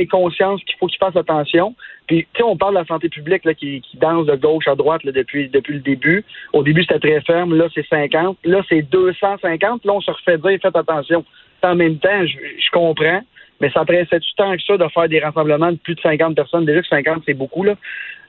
ait 0.00 0.06
conscience 0.06 0.62
qu'il 0.64 0.76
faut 0.78 0.86
qu'il 0.86 0.98
fasse 0.98 1.16
attention. 1.16 1.74
Puis, 2.06 2.26
tu 2.34 2.38
sais, 2.38 2.42
on 2.42 2.56
parle 2.56 2.74
de 2.74 2.80
la 2.80 2.86
santé 2.86 3.08
publique 3.08 3.44
là, 3.44 3.54
qui, 3.54 3.80
qui 3.80 3.96
danse 3.96 4.26
de 4.26 4.36
gauche 4.36 4.68
à 4.68 4.74
droite 4.74 5.04
là, 5.04 5.12
depuis, 5.12 5.48
depuis 5.48 5.74
le 5.74 5.80
début. 5.80 6.24
Au 6.52 6.62
début, 6.62 6.82
c'était 6.82 6.98
très 6.98 7.20
ferme. 7.22 7.54
Là, 7.54 7.68
c'est 7.74 7.86
50. 7.86 8.38
Là, 8.44 8.62
c'est 8.68 8.82
250. 8.82 9.84
Là, 9.84 9.92
on 9.92 10.00
se 10.00 10.10
refait 10.10 10.38
dire, 10.38 10.58
faites 10.60 10.76
attention. 10.76 11.24
En 11.62 11.74
même 11.74 11.98
temps, 11.98 12.26
je, 12.26 12.36
je 12.36 12.70
comprends. 12.72 13.22
Mais 13.60 13.70
ça 13.70 13.84
pressait 13.84 14.18
du 14.18 14.32
temps 14.36 14.56
que 14.56 14.62
ça 14.62 14.76
de 14.76 14.88
faire 14.88 15.08
des 15.08 15.20
rassemblements 15.20 15.70
de 15.70 15.76
plus 15.76 15.94
de 15.94 16.00
50 16.00 16.34
personnes? 16.34 16.64
Déjà 16.64 16.82
que 16.82 16.88
50, 16.88 17.22
c'est 17.24 17.34
beaucoup. 17.34 17.62
là. 17.62 17.76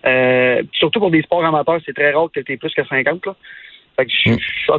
Euh, 0.06 0.62
surtout 0.74 1.00
pour 1.00 1.12
des 1.12 1.24
sports 1.24 1.44
amateurs, 1.44 1.80
c'est 1.86 1.94
très 1.94 2.12
rare 2.12 2.30
que 2.32 2.40
tu 2.40 2.54
aies 2.54 2.58
plus 2.58 2.74
que 2.74 2.86
50. 2.86 3.26
Là. 3.26 3.36
Fait 3.96 4.06
que 4.06 4.12
je, 4.12 4.30
mm. 4.32 4.38
je, 4.40 4.72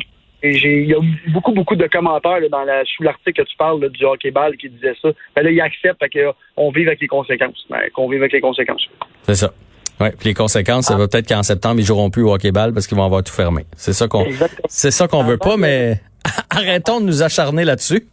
il 0.44 0.87
y 0.87 0.94
a 0.94 0.99
beaucoup, 1.29 1.52
beaucoup 1.52 1.76
de 1.76 1.87
commentaires 1.87 2.41
dans 2.50 2.64
la, 2.64 2.85
sous 2.85 3.02
l'article 3.02 3.43
que 3.43 3.49
tu 3.49 3.56
parles 3.56 3.88
du 3.88 4.05
hockey-ball 4.05 4.56
qui 4.56 4.69
disait 4.69 4.94
ça. 5.00 5.08
Ben 5.35 5.43
là, 5.43 5.50
il 5.50 5.61
accepte 5.61 6.02
qu'on 6.12 6.70
vive 6.70 6.88
avec 6.88 7.00
les 7.00 7.08
conséquences. 7.08 7.67
Ben, 7.70 7.81
qu'on 7.94 8.08
vive 8.08 8.20
avec 8.20 8.32
les 8.32 8.41
conséquences. 8.41 8.87
C'est 9.23 9.35
ça. 9.35 9.52
Ouais, 10.00 10.11
puis 10.11 10.31
les 10.31 10.35
conséquences, 10.35 10.87
ça 10.87 10.96
va 10.96 11.06
peut-être 11.06 11.29
qu'en 11.29 11.43
septembre, 11.43 11.76
ils 11.79 11.87
joueront 11.87 12.11
plus 12.11 12.23
au 12.23 12.35
hockey-ball 12.35 12.73
parce 12.73 12.87
qu'ils 12.87 12.96
vont 12.96 13.05
avoir 13.05 13.23
tout 13.23 13.32
fermé. 13.32 13.64
C'est 13.76 13.93
ça 13.93 14.08
qu'on 14.08 14.26
c'est 14.69 14.91
ça 14.91 15.06
qu'on 15.06 15.23
veut 15.23 15.38
pas, 15.38 15.56
mais 15.56 16.00
arrêtons 16.50 17.00
de 17.00 17.06
nous 17.06 17.23
acharner 17.23 17.64
là-dessus. 17.64 18.06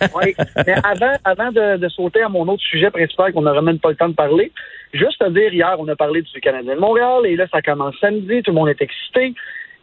oui, 0.16 0.34
mais 0.66 0.74
avant, 0.84 1.12
avant 1.24 1.52
de, 1.52 1.88
sauter 1.88 2.22
à 2.22 2.28
mon 2.28 2.46
autre 2.48 2.62
sujet 2.62 2.90
principal 2.90 3.32
qu'on 3.32 3.42
n'aura 3.42 3.62
même 3.62 3.78
pas 3.78 3.90
le 3.90 3.96
temps 3.96 4.08
de 4.08 4.14
parler, 4.14 4.52
juste 4.92 5.22
à 5.22 5.30
dire, 5.30 5.52
hier, 5.52 5.76
on 5.78 5.88
a 5.88 5.96
parlé 5.96 6.22
du 6.22 6.40
Canadien 6.40 6.74
de 6.74 6.80
Montréal 6.80 7.24
et 7.24 7.36
là, 7.36 7.46
ça 7.50 7.62
commence 7.62 7.94
samedi, 8.00 8.42
tout 8.42 8.50
le 8.50 8.56
monde 8.56 8.68
est 8.68 8.82
excité. 8.82 9.32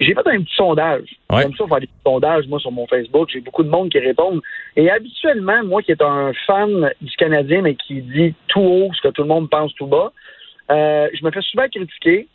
J'ai 0.01 0.15
fait 0.15 0.27
un 0.27 0.41
petit 0.41 0.55
sondage. 0.55 1.15
Comme 1.29 1.55
ça, 1.55 1.67
faire 1.67 1.79
des 1.79 1.85
petits 1.85 2.03
sondages, 2.03 2.47
moi, 2.47 2.59
sur 2.59 2.71
mon 2.71 2.87
Facebook. 2.87 3.29
J'ai 3.31 3.39
beaucoup 3.39 3.63
de 3.63 3.69
monde 3.69 3.91
qui 3.91 3.99
répondent. 3.99 4.41
Et 4.75 4.89
habituellement, 4.89 5.63
moi 5.63 5.83
qui 5.83 5.91
est 5.91 6.01
un 6.01 6.31
fan 6.47 6.91
du 7.01 7.15
Canadien, 7.17 7.61
mais 7.61 7.75
qui 7.75 8.01
dit 8.01 8.33
tout 8.47 8.61
haut 8.61 8.91
ce 8.95 9.01
que 9.01 9.09
tout 9.09 9.21
le 9.21 9.27
monde 9.27 9.49
pense 9.49 9.73
tout 9.75 9.85
bas, 9.85 10.11
euh, 10.71 11.07
je 11.13 11.23
me 11.23 11.29
fais 11.29 11.41
souvent 11.41 11.67
critiquer. 11.67 12.27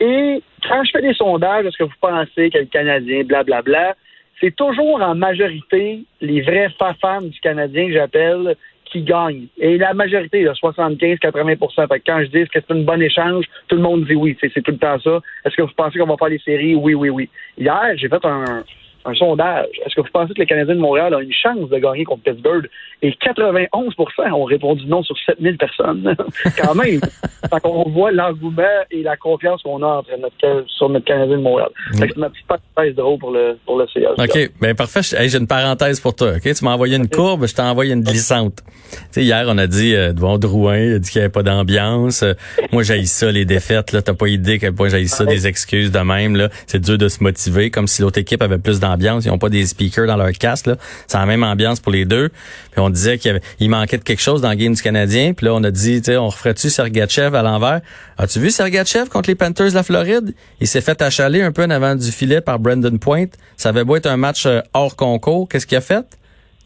Et 0.00 0.42
quand 0.68 0.82
je 0.84 0.90
fais 0.90 1.02
des 1.02 1.14
sondages, 1.14 1.64
est-ce 1.64 1.76
que 1.76 1.84
vous 1.84 2.00
pensez 2.00 2.50
que 2.50 2.58
le 2.58 2.64
Canadien, 2.64 3.22
blablabla, 3.22 3.62
bla, 3.62 3.82
bla, 3.92 3.96
c'est 4.40 4.56
toujours 4.56 5.00
en 5.00 5.14
majorité 5.14 6.02
les 6.20 6.40
vrais 6.40 6.68
fans 7.00 7.22
du 7.22 7.38
Canadien 7.38 7.86
que 7.86 7.92
j'appelle 7.92 8.56
qui 8.92 9.02
gagne. 9.02 9.46
Et 9.58 9.78
la 9.78 9.94
majorité, 9.94 10.44
75-80% 10.44 12.00
Quand 12.06 12.20
je 12.20 12.26
dis 12.26 12.48
que 12.48 12.60
c'est 12.60 12.70
une 12.70 12.84
bonne 12.84 13.02
échange, 13.02 13.46
tout 13.68 13.76
le 13.76 13.82
monde 13.82 14.04
dit 14.04 14.14
oui. 14.14 14.36
C'est 14.40 14.62
tout 14.62 14.70
le 14.70 14.78
temps 14.78 15.00
ça. 15.00 15.20
Est-ce 15.44 15.56
que 15.56 15.62
vous 15.62 15.70
pensez 15.76 15.98
qu'on 15.98 16.06
va 16.06 16.16
faire 16.16 16.28
des 16.28 16.38
séries? 16.38 16.74
Oui, 16.74 16.94
oui, 16.94 17.08
oui. 17.08 17.28
Hier, 17.58 17.92
j'ai 17.96 18.08
fait 18.08 18.24
un, 18.24 18.62
un 19.04 19.14
sondage. 19.14 19.68
Est-ce 19.84 19.94
que 19.94 20.00
vous 20.00 20.12
pensez 20.12 20.32
que 20.34 20.40
le 20.40 20.46
Canadien 20.46 20.74
de 20.74 20.80
Montréal 20.80 21.14
a 21.14 21.20
une 21.20 21.32
chance 21.32 21.68
de 21.68 21.78
gagner 21.78 22.04
contre 22.04 22.22
Pittsburgh? 22.22 22.68
Et 23.02 23.10
91% 23.10 24.32
ont 24.32 24.44
répondu 24.44 24.86
non 24.86 25.02
sur 25.02 25.16
7000 25.26 25.56
personnes. 25.56 26.14
Quand 26.56 26.74
même. 26.74 27.00
fait 27.00 27.60
qu'on 27.60 27.88
voit 27.90 28.12
l'engouement 28.12 28.62
et 28.92 29.02
la 29.02 29.16
confiance 29.16 29.60
qu'on 29.62 29.82
a 29.82 29.98
entre 29.98 30.10
notre, 30.20 30.64
sur 30.68 30.88
notre 30.88 31.04
Canadien 31.04 31.38
de 31.38 31.42
Montréal. 31.42 31.70
C'est 31.94 32.16
ma 32.16 32.30
petite 32.30 32.46
parenthèse 32.46 32.94
drôle 32.94 33.18
pour 33.18 33.32
le, 33.32 33.58
pour 33.66 33.76
le 33.76 33.86
CH. 33.92 34.18
OK. 34.18 34.50
Ben, 34.60 34.76
parfait. 34.76 35.00
j'ai 35.02 35.36
une 35.36 35.48
parenthèse 35.48 35.98
pour 35.98 36.14
toi. 36.14 36.34
OK? 36.36 36.54
Tu 36.54 36.64
m'as 36.64 36.74
envoyé 36.74 36.96
une 36.96 37.08
courbe, 37.08 37.46
je 37.46 37.54
t'ai 37.54 37.62
envoyé 37.62 37.92
une 37.92 38.02
glissante. 38.02 38.62
Tu 38.92 38.98
sais, 39.10 39.24
hier, 39.24 39.46
on 39.48 39.58
a 39.58 39.66
dit, 39.66 39.96
euh, 39.96 40.12
devant 40.12 40.38
Drouin, 40.38 40.78
il 40.78 40.94
a 40.94 40.98
dit 41.00 41.10
qu'il 41.10 41.20
n'y 41.20 41.24
avait 41.24 41.32
pas 41.32 41.42
d'ambiance. 41.42 42.24
moi, 42.72 42.84
j'ai 42.84 43.04
ça, 43.06 43.32
les 43.32 43.44
défaites, 43.44 43.90
là. 43.92 44.02
T'as 44.02 44.14
pas 44.14 44.28
idée 44.28 44.60
quel 44.60 44.74
point 44.74 44.88
j'ai 44.88 45.06
ça, 45.06 45.24
des 45.24 45.48
excuses 45.48 45.90
de 45.90 45.98
même, 45.98 46.36
là. 46.36 46.50
C'est 46.68 46.80
dur 46.80 46.98
de 46.98 47.08
se 47.08 47.22
motiver, 47.22 47.70
comme 47.70 47.88
si 47.88 48.02
l'autre 48.02 48.18
équipe 48.18 48.42
avait 48.42 48.58
plus 48.58 48.78
d'ambiance 48.78 48.91
ambiance. 48.92 49.24
Ils 49.24 49.28
n'ont 49.28 49.38
pas 49.38 49.48
des 49.48 49.66
speakers 49.66 50.06
dans 50.06 50.16
leur 50.16 50.32
casque. 50.32 50.68
C'est 51.06 51.18
la 51.18 51.26
même 51.26 51.42
ambiance 51.42 51.80
pour 51.80 51.92
les 51.92 52.04
deux. 52.04 52.28
Puis 52.70 52.80
on 52.80 52.90
disait 52.90 53.18
qu'il 53.18 53.70
manquait 53.70 53.98
de 53.98 54.04
quelque 54.04 54.22
chose 54.22 54.40
dans 54.40 54.50
le 54.50 54.56
game 54.56 54.74
du 54.74 54.82
Canadien. 54.82 55.32
Puis 55.34 55.46
là, 55.46 55.54
on 55.54 55.62
a 55.64 55.70
dit, 55.70 56.00
tu 56.00 56.12
sais, 56.12 56.16
on 56.16 56.28
referait-tu 56.28 56.70
Sergachev 56.70 57.36
à 57.36 57.42
l'envers? 57.42 57.80
As-tu 58.18 58.40
vu 58.40 58.50
Sergachev 58.50 59.08
contre 59.08 59.30
les 59.30 59.34
Panthers 59.34 59.70
de 59.70 59.74
la 59.74 59.82
Floride? 59.82 60.34
Il 60.60 60.66
s'est 60.66 60.80
fait 60.80 61.00
achaler 61.02 61.42
un 61.42 61.52
peu 61.52 61.64
en 61.64 61.70
avant 61.70 61.94
du 61.94 62.10
filet 62.10 62.40
par 62.40 62.58
Brandon 62.58 62.96
Point. 62.98 63.26
Ça 63.56 63.70
avait 63.70 63.84
beau 63.84 63.96
être 63.96 64.06
un 64.06 64.16
match 64.16 64.46
euh, 64.46 64.60
hors 64.74 64.96
concours. 64.96 65.48
Qu'est-ce 65.48 65.66
qu'il 65.66 65.78
a 65.78 65.80
fait? 65.80 66.06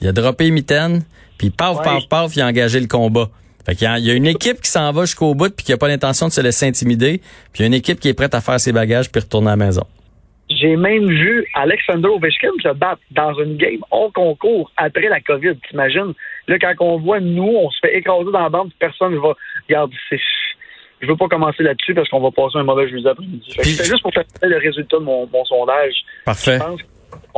Il 0.00 0.08
a 0.08 0.12
droppé 0.12 0.50
Mitten, 0.50 1.02
puis 1.38 1.50
paf, 1.50 1.82
paf, 1.82 2.08
paf, 2.08 2.36
il 2.36 2.42
a 2.42 2.46
engagé 2.46 2.80
le 2.80 2.86
combat. 2.86 3.30
Fait 3.64 3.74
qu'il 3.74 3.88
y, 3.88 4.10
a 4.10 4.14
une 4.14 4.26
équipe 4.26 4.60
qui 4.60 4.70
s'en 4.70 4.92
va 4.92 5.06
jusqu'au 5.06 5.34
bout 5.34 5.52
puis 5.52 5.66
qui 5.66 5.72
a 5.72 5.76
pas 5.76 5.88
l'intention 5.88 6.28
de 6.28 6.32
se 6.32 6.40
laisser 6.40 6.66
intimider, 6.66 7.20
puis 7.52 7.60
il 7.60 7.62
y 7.62 7.64
a 7.64 7.66
une 7.66 7.74
équipe 7.74 7.98
qui 7.98 8.08
est 8.08 8.14
prête 8.14 8.34
à 8.34 8.40
faire 8.40 8.60
ses 8.60 8.70
bagages 8.70 9.10
puis 9.10 9.20
retourner 9.20 9.48
à 9.48 9.56
la 9.56 9.56
maison. 9.56 9.82
J'ai 10.48 10.76
même 10.76 11.08
vu 11.08 11.44
Alexander 11.54 12.08
Ovechkin 12.08 12.50
se 12.62 12.72
battre 12.72 13.00
dans 13.10 13.34
une 13.34 13.56
game 13.56 13.80
hors 13.90 14.12
concours 14.12 14.70
après 14.76 15.08
la 15.08 15.20
COVID, 15.20 15.56
t'imagines? 15.68 16.14
Là, 16.46 16.58
quand 16.58 16.74
on 16.80 16.98
voit 16.98 17.18
nous, 17.18 17.42
on 17.42 17.70
se 17.70 17.78
fait 17.80 17.96
écraser 17.96 18.30
dans 18.30 18.42
la 18.42 18.48
bande, 18.48 18.70
personne 18.78 19.12
ne 19.12 19.18
va. 19.18 19.34
Regarde, 19.68 19.92
c'est. 20.08 20.20
Je 21.00 21.08
veux 21.08 21.16
pas 21.16 21.28
commencer 21.28 21.62
là-dessus 21.62 21.94
parce 21.94 22.08
qu'on 22.08 22.20
va 22.20 22.30
passer 22.30 22.58
un 22.58 22.62
mauvais 22.62 22.88
jeudi 22.88 23.06
après-midi. 23.06 23.54
C'est 23.58 23.84
juste 23.84 24.02
pour 24.02 24.14
faire 24.14 24.24
le 24.42 24.56
résultat 24.56 24.98
de 24.98 25.02
mon, 25.02 25.28
mon 25.30 25.44
sondage. 25.44 25.94
Parfait. 26.24 26.58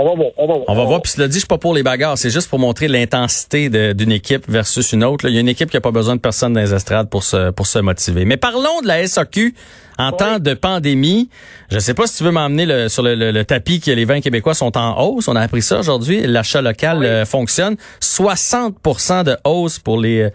On 0.00 0.04
va 0.04 0.14
voir, 0.14 0.30
on 0.36 0.46
va 0.46 0.54
voir. 0.54 0.64
On 0.68 0.74
va 0.76 0.84
voir. 0.84 1.02
Puis 1.02 1.12
cela 1.12 1.26
dit, 1.26 1.34
je 1.34 1.38
suis 1.40 1.48
pas 1.48 1.58
pour 1.58 1.74
les 1.74 1.82
bagarres. 1.82 2.16
C'est 2.16 2.30
juste 2.30 2.48
pour 2.48 2.60
montrer 2.60 2.86
l'intensité 2.86 3.68
d'une 3.94 4.12
équipe 4.12 4.48
versus 4.48 4.92
une 4.92 5.02
autre. 5.02 5.28
Il 5.28 5.34
y 5.34 5.38
a 5.38 5.40
une 5.40 5.48
équipe 5.48 5.70
qui 5.70 5.76
a 5.76 5.80
pas 5.80 5.90
besoin 5.90 6.14
de 6.14 6.20
personne 6.20 6.52
dans 6.52 6.60
les 6.60 6.72
estrades 6.72 7.10
pour 7.10 7.24
se, 7.24 7.50
pour 7.50 7.66
se 7.66 7.80
motiver. 7.80 8.24
Mais 8.24 8.36
parlons 8.36 8.80
de 8.80 8.86
la 8.86 9.04
SAQ 9.04 9.56
en 9.98 10.12
temps 10.12 10.38
de 10.38 10.54
pandémie. 10.54 11.28
Je 11.72 11.80
sais 11.80 11.94
pas 11.94 12.06
si 12.06 12.18
tu 12.18 12.22
veux 12.22 12.30
m'emmener 12.30 12.88
sur 12.88 13.02
le, 13.02 13.42
tapis 13.42 13.80
que 13.80 13.90
les 13.90 14.04
vins 14.04 14.20
québécois 14.20 14.54
sont 14.54 14.78
en 14.78 15.00
hausse. 15.02 15.26
On 15.26 15.34
a 15.34 15.40
appris 15.40 15.62
ça 15.62 15.80
aujourd'hui. 15.80 16.24
L'achat 16.28 16.62
local 16.62 17.04
euh, 17.04 17.24
fonctionne. 17.24 17.74
60% 18.00 19.24
de 19.24 19.36
hausse 19.42 19.80
pour 19.80 20.00
les, 20.00 20.28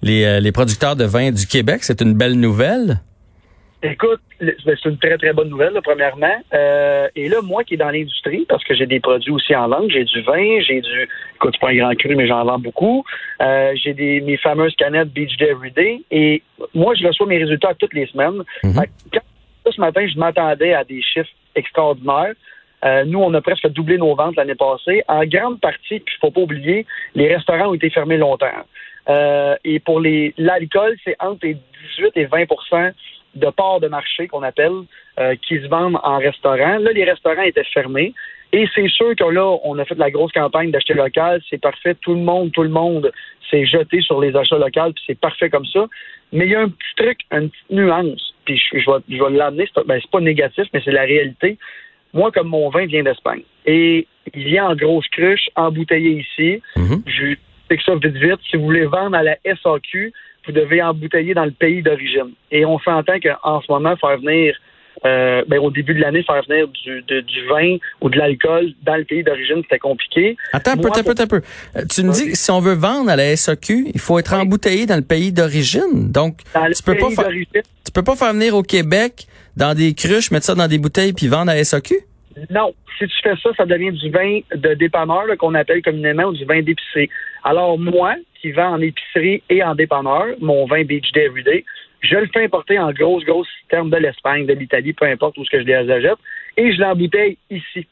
les, 0.00 0.24
euh, 0.24 0.38
les 0.38 0.52
producteurs 0.52 0.94
de 0.94 1.04
vins 1.04 1.32
du 1.32 1.48
Québec. 1.48 1.80
C'est 1.82 2.00
une 2.02 2.14
belle 2.14 2.34
nouvelle. 2.34 3.00
Écoute, 3.82 4.20
ben, 4.40 4.54
c'est 4.64 4.88
une 4.88 4.98
très, 4.98 5.16
très 5.18 5.32
bonne 5.32 5.50
nouvelle, 5.50 5.78
premièrement. 5.84 6.36
Euh, 6.52 7.08
et 7.14 7.28
là, 7.28 7.40
moi 7.42 7.62
qui 7.62 7.74
est 7.74 7.76
dans 7.76 7.90
l'industrie, 7.90 8.44
parce 8.48 8.64
que 8.64 8.74
j'ai 8.74 8.86
des 8.86 8.98
produits 8.98 9.30
aussi 9.30 9.54
en 9.54 9.68
vente, 9.68 9.90
j'ai 9.90 10.04
du 10.04 10.20
vin, 10.22 10.60
j'ai 10.60 10.80
du, 10.80 11.08
écoute, 11.36 11.56
pas 11.60 11.68
un 11.68 11.76
grand 11.76 11.94
cru, 11.94 12.16
mais 12.16 12.26
j'en 12.26 12.44
vends 12.44 12.58
beaucoup. 12.58 13.04
Euh, 13.40 13.72
j'ai 13.76 13.94
des 13.94 14.20
mes 14.20 14.36
fameuses 14.36 14.74
canettes 14.74 15.10
Beach 15.10 15.36
Day 15.36 15.50
Everyday. 15.50 16.02
Et 16.10 16.42
moi, 16.74 16.94
je 16.94 17.06
reçois 17.06 17.26
mes 17.26 17.38
résultats 17.38 17.74
toutes 17.74 17.94
les 17.94 18.06
semaines. 18.06 18.42
Mm 18.64 18.80
ce 19.70 19.80
matin, 19.80 20.06
je 20.06 20.18
m'attendais 20.18 20.72
à 20.72 20.84
des 20.84 21.02
chiffres 21.02 21.28
extraordinaires. 21.54 22.32
Euh, 22.84 23.04
nous, 23.04 23.18
on 23.18 23.34
a 23.34 23.40
presque 23.40 23.68
doublé 23.68 23.98
nos 23.98 24.14
ventes 24.14 24.36
l'année 24.36 24.54
passée. 24.54 25.02
En 25.08 25.24
grande 25.24 25.60
partie, 25.60 26.00
puis 26.00 26.14
il 26.16 26.18
faut 26.20 26.30
pas 26.30 26.40
oublier, 26.40 26.86
les 27.14 27.34
restaurants 27.34 27.70
ont 27.70 27.74
été 27.74 27.90
fermés 27.90 28.16
longtemps. 28.16 28.46
Euh, 29.08 29.56
et 29.64 29.80
pour 29.80 30.00
les 30.00 30.34
l'alcool, 30.36 30.96
c'est 31.04 31.16
entre 31.18 31.46
18 31.46 32.12
et 32.16 32.26
20 32.26 32.46
de 33.34 33.50
parts 33.50 33.80
de 33.80 33.88
marché 33.88 34.28
qu'on 34.28 34.42
appelle 34.42 34.84
euh, 35.18 35.34
qui 35.46 35.60
se 35.60 35.68
vendent 35.68 35.98
en 36.02 36.18
restaurant. 36.18 36.78
Là, 36.78 36.92
les 36.92 37.04
restaurants 37.04 37.42
étaient 37.42 37.64
fermés. 37.64 38.14
Et 38.52 38.66
c'est 38.74 38.88
sûr 38.88 39.14
que 39.14 39.24
là, 39.24 39.58
on 39.62 39.78
a 39.78 39.84
fait 39.84 39.94
de 39.94 40.00
la 40.00 40.10
grosse 40.10 40.32
campagne 40.32 40.70
d'acheter 40.70 40.94
local. 40.94 41.42
C'est 41.50 41.60
parfait. 41.60 41.94
Tout 42.00 42.14
le 42.14 42.20
monde, 42.20 42.50
tout 42.52 42.62
le 42.62 42.70
monde 42.70 43.12
s'est 43.50 43.66
jeté 43.66 44.00
sur 44.00 44.20
les 44.20 44.34
achats 44.36 44.58
locaux, 44.58 44.92
puis 44.94 45.04
c'est 45.06 45.18
parfait 45.18 45.50
comme 45.50 45.66
ça. 45.66 45.86
Mais 46.32 46.46
il 46.46 46.52
y 46.52 46.54
a 46.54 46.60
un 46.60 46.68
petit 46.68 46.94
truc, 46.96 47.18
une 47.30 47.50
petite 47.50 47.70
nuance. 47.70 48.34
Puis 48.44 48.56
je, 48.56 48.78
je 48.78 48.90
vais, 48.90 48.98
je 49.08 49.22
vais 49.22 49.30
l'amener. 49.30 49.68
C'est 49.74 49.86
ben, 49.86 50.00
pas 50.10 50.20
négatif, 50.20 50.64
mais 50.72 50.80
c'est 50.84 50.92
la 50.92 51.02
réalité. 51.02 51.58
Moi, 52.14 52.32
comme 52.32 52.48
mon 52.48 52.70
vin 52.70 52.86
vient 52.86 53.02
d'Espagne, 53.02 53.42
et 53.66 54.06
il 54.34 54.44
vient 54.44 54.70
en 54.70 54.74
grosse 54.74 55.06
cruche, 55.08 55.50
embouteillé 55.56 56.20
ici. 56.20 56.62
Mm-hmm. 56.76 57.02
Je 57.06 57.34
sais 57.68 57.76
que 57.76 57.82
ça 57.82 57.94
vite 57.96 58.16
vite. 58.16 58.40
Si 58.50 58.56
vous 58.56 58.64
voulez 58.64 58.86
vendre 58.86 59.16
à 59.16 59.22
la 59.22 59.36
SAQ, 59.44 60.12
vous 60.46 60.52
devez 60.52 60.82
embouteiller 60.82 61.34
dans 61.34 61.44
le 61.44 61.50
pays 61.50 61.82
d'origine. 61.82 62.32
Et 62.50 62.64
on 62.64 62.78
s'entend 62.78 63.18
qu'en 63.20 63.60
ce 63.60 63.70
moment, 63.70 63.96
faire 63.96 64.18
venir, 64.18 64.54
euh, 65.04 65.44
ben, 65.46 65.58
au 65.58 65.70
début 65.70 65.94
de 65.94 66.00
l'année, 66.00 66.22
faire 66.22 66.42
venir 66.48 66.66
du, 66.68 67.02
du 67.02 67.46
vin 67.46 67.76
ou 68.00 68.08
de 68.08 68.18
l'alcool 68.18 68.72
dans 68.82 68.96
le 68.96 69.04
pays 69.04 69.22
d'origine, 69.22 69.62
c'était 69.62 69.78
compliqué. 69.78 70.36
Attends 70.52 70.72
un 70.72 70.76
peu, 70.76 70.88
un 70.88 71.02
peu, 71.02 71.14
un 71.16 71.26
peu. 71.26 71.40
Euh, 71.76 71.84
tu 71.88 72.02
me 72.02 72.12
dis 72.12 72.30
que 72.30 72.36
si 72.36 72.50
on 72.50 72.60
veut 72.60 72.74
vendre 72.74 73.10
à 73.10 73.16
la 73.16 73.36
SAQ, 73.36 73.90
il 73.94 74.00
faut 74.00 74.18
être 74.18 74.34
embouteillé 74.34 74.86
dans 74.86 74.96
le 74.96 75.02
pays 75.02 75.32
d'origine. 75.32 76.10
Donc, 76.10 76.38
tu 76.74 76.82
peux 76.82 76.96
pas 76.96 77.10
faire, 77.10 77.28
tu 77.28 77.92
peux 77.92 78.02
pas 78.02 78.16
faire 78.16 78.32
venir 78.32 78.56
au 78.56 78.62
Québec 78.62 79.26
dans 79.56 79.74
des 79.74 79.94
cruches, 79.94 80.30
mettre 80.30 80.46
ça 80.46 80.54
dans 80.54 80.68
des 80.68 80.78
bouteilles 80.78 81.12
puis 81.12 81.28
vendre 81.28 81.50
à 81.50 81.62
SAQ? 81.62 81.94
Non. 82.50 82.74
Si 82.98 83.06
tu 83.06 83.20
fais 83.22 83.36
ça, 83.42 83.50
ça 83.56 83.66
devient 83.66 83.92
du 83.92 84.10
vin 84.10 84.40
de 84.54 84.74
dépanneur 84.74 85.24
qu'on 85.38 85.54
appelle 85.54 85.82
communément 85.82 86.24
ou 86.24 86.32
du 86.32 86.44
vin 86.44 86.62
d'épicerie. 86.62 87.08
Alors 87.44 87.78
moi, 87.78 88.16
qui 88.40 88.52
vend 88.52 88.74
en 88.74 88.80
épicerie 88.80 89.42
et 89.50 89.62
en 89.62 89.74
dépanneur, 89.74 90.26
mon 90.40 90.66
vin 90.66 90.84
Beach 90.84 91.10
Day 91.12 91.24
Everyday, 91.24 91.64
je 92.00 92.16
le 92.16 92.26
fais 92.32 92.44
importer 92.44 92.78
en 92.78 92.92
grosse, 92.92 93.24
grosse 93.24 93.48
termes 93.68 93.90
de 93.90 93.96
l'Espagne, 93.96 94.46
de 94.46 94.52
l'Italie, 94.52 94.92
peu 94.92 95.06
importe 95.06 95.36
où 95.38 95.44
ce 95.44 95.50
que 95.50 95.60
je 95.60 95.64
les 95.64 95.74
achète, 95.74 96.18
et 96.56 96.72
je 96.72 96.80
l'embouteille 96.80 97.36
ici. 97.50 97.86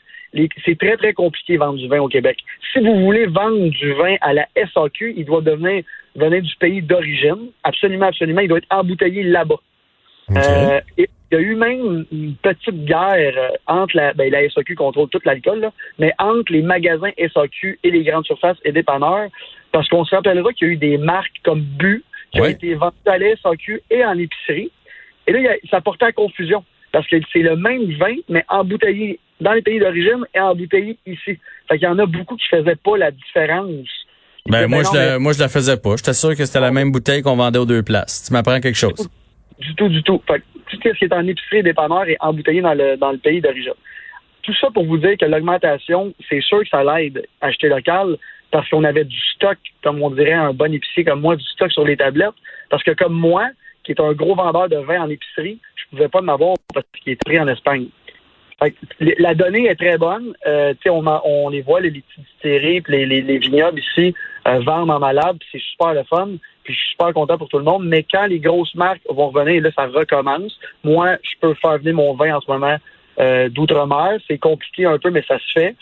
C'est 0.64 0.78
très, 0.78 0.96
très 0.96 1.12
compliqué 1.12 1.54
de 1.54 1.58
vendre 1.58 1.78
du 1.78 1.88
vin 1.88 2.00
au 2.00 2.08
Québec. 2.08 2.38
Si 2.72 2.80
vous 2.80 3.00
voulez 3.00 3.26
vendre 3.26 3.68
du 3.68 3.92
vin 3.94 4.16
à 4.20 4.34
la 4.34 4.46
SAQ, 4.54 5.14
il 5.16 5.24
doit 5.24 5.40
devenir, 5.40 5.82
venir 6.14 6.42
du 6.42 6.56
pays 6.56 6.82
d'origine. 6.82 7.50
Absolument, 7.64 8.06
absolument. 8.06 8.42
Il 8.42 8.48
doit 8.48 8.58
être 8.58 8.66
embouteillé 8.70 9.22
là-bas. 9.22 9.60
Euh, 10.32 10.80
y 11.40 11.44
a 11.44 11.48
eu 11.48 11.54
même 11.54 12.06
une 12.12 12.34
petite 12.36 12.84
guerre 12.84 13.34
euh, 13.36 13.48
entre 13.66 13.96
la, 13.96 14.12
ben, 14.12 14.30
la 14.30 14.48
SAQ 14.48 14.74
contrôle 14.74 15.08
toute 15.08 15.24
l'alcool, 15.24 15.70
mais 15.98 16.12
entre 16.18 16.52
les 16.52 16.62
magasins 16.62 17.10
SAQ 17.18 17.78
et 17.82 17.90
les 17.90 18.04
grandes 18.04 18.26
surfaces 18.26 18.58
et 18.64 18.72
dépanneurs, 18.72 19.28
parce 19.72 19.88
qu'on 19.88 20.04
se 20.04 20.14
rappellera 20.14 20.52
qu'il 20.52 20.68
y 20.68 20.70
a 20.70 20.74
eu 20.74 20.76
des 20.76 20.98
marques 20.98 21.36
comme 21.44 21.60
Bu 21.60 22.04
qui 22.32 22.40
ont 22.40 22.46
été 22.46 22.74
vendues 22.74 22.94
à 23.06 23.18
la 23.18 23.36
SAQ 23.36 23.82
et 23.90 24.04
en 24.04 24.18
épicerie. 24.18 24.70
Et 25.26 25.32
là, 25.32 25.54
ça 25.70 25.80
portait 25.80 26.06
à 26.06 26.12
confusion, 26.12 26.64
parce 26.92 27.06
que 27.08 27.16
c'est 27.32 27.40
le 27.40 27.56
même 27.56 27.92
vin, 27.98 28.16
mais 28.28 28.44
embouteillé 28.48 29.18
dans 29.40 29.52
les 29.52 29.62
pays 29.62 29.78
d'origine 29.78 30.24
et 30.34 30.40
embouteillé 30.40 30.98
ici. 31.06 31.38
Fait 31.68 31.78
qu'il 31.78 31.82
y 31.82 31.86
en 31.86 31.98
a 31.98 32.06
beaucoup 32.06 32.36
qui 32.36 32.46
faisaient 32.48 32.76
pas 32.76 32.96
la 32.96 33.10
différence. 33.10 33.88
Ben, 34.48 34.68
moi, 34.68 34.82
je 34.84 34.96
la, 34.96 35.18
moi, 35.18 35.32
je 35.32 35.40
la 35.40 35.48
faisais 35.48 35.76
pas. 35.76 35.96
J'étais 35.96 36.12
sûr 36.12 36.36
que 36.36 36.44
c'était 36.44 36.60
la 36.60 36.70
même 36.70 36.92
bouteille 36.92 37.22
qu'on 37.22 37.36
vendait 37.36 37.58
aux 37.58 37.66
deux 37.66 37.82
places. 37.82 38.24
Tu 38.26 38.32
m'apprends 38.32 38.60
quelque 38.60 38.76
chose. 38.76 39.08
Du 39.58 39.74
tout, 39.74 39.88
du 39.88 40.02
tout. 40.02 40.22
Fait 40.26 40.42
tout 40.68 40.76
ce 40.82 40.88
qui 40.90 41.04
est 41.04 41.12
en 41.12 41.26
épicerie 41.26 41.58
et 41.58 41.62
dépanneur 41.62 42.08
est 42.08 42.16
embouteillé 42.20 42.60
dans 42.60 42.74
le, 42.74 42.96
dans 42.96 43.12
le 43.12 43.18
pays 43.18 43.40
d'origine. 43.40 43.72
Tout 44.42 44.54
ça 44.54 44.70
pour 44.70 44.84
vous 44.84 44.98
dire 44.98 45.16
que 45.18 45.24
l'augmentation, 45.24 46.14
c'est 46.28 46.40
sûr 46.40 46.60
que 46.60 46.68
ça 46.68 46.84
l'aide 46.84 47.26
à 47.40 47.46
acheter 47.46 47.68
local 47.68 48.16
parce 48.50 48.68
qu'on 48.68 48.84
avait 48.84 49.04
du 49.04 49.18
stock, 49.34 49.58
comme 49.82 50.02
on 50.02 50.10
dirait 50.10 50.32
un 50.32 50.52
bon 50.52 50.72
épicier 50.72 51.04
comme 51.04 51.20
moi, 51.20 51.36
du 51.36 51.44
stock 51.44 51.70
sur 51.72 51.84
les 51.84 51.96
tablettes. 51.96 52.30
Parce 52.70 52.82
que 52.82 52.92
comme 52.92 53.14
moi, 53.14 53.48
qui 53.84 53.92
est 53.92 54.00
un 54.00 54.12
gros 54.12 54.34
vendeur 54.34 54.68
de 54.68 54.76
vin 54.76 55.02
en 55.02 55.10
épicerie, 55.10 55.58
je 55.74 55.84
ne 55.84 55.90
pouvais 55.90 56.08
pas 56.08 56.20
m'avoir 56.20 56.54
parce 56.72 56.86
qu'il 57.02 57.12
est 57.12 57.24
pris 57.24 57.38
en 57.38 57.48
Espagne. 57.48 57.88
la 59.00 59.34
donnée 59.34 59.66
est 59.66 59.76
très 59.76 59.98
bonne. 59.98 60.34
Euh, 60.46 60.74
on, 60.88 61.06
on 61.24 61.48
les 61.48 61.62
voit, 61.62 61.80
les 61.80 61.90
distilleries 61.90 62.82
les, 62.88 63.06
les, 63.06 63.20
les 63.22 63.38
vignobles 63.38 63.80
ici 63.80 64.14
euh, 64.46 64.60
vendent 64.60 64.90
en 64.90 64.98
malade, 64.98 65.38
c'est 65.50 65.60
super 65.60 65.94
le 65.94 66.04
fun 66.04 66.30
puis 66.66 66.74
je 66.74 66.80
suis 66.80 66.90
super 66.90 67.14
content 67.14 67.38
pour 67.38 67.48
tout 67.48 67.58
le 67.58 67.64
monde. 67.64 67.86
Mais 67.86 68.02
quand 68.02 68.26
les 68.26 68.40
grosses 68.40 68.74
marques 68.74 69.00
vont 69.08 69.28
revenir, 69.28 69.62
là, 69.62 69.70
ça 69.74 69.86
recommence. 69.86 70.58
Moi, 70.84 71.16
je 71.22 71.38
peux 71.40 71.54
faire 71.54 71.78
venir 71.78 71.94
mon 71.94 72.14
vin 72.14 72.36
en 72.36 72.40
ce 72.40 72.50
moment 72.50 72.76
euh, 73.18 73.48
d'outre-mer. 73.48 74.18
C'est 74.28 74.38
compliqué 74.38 74.84
un 74.84 74.98
peu, 74.98 75.10
mais 75.10 75.22
ça 75.26 75.38
se 75.38 75.52
fait. 75.52 75.74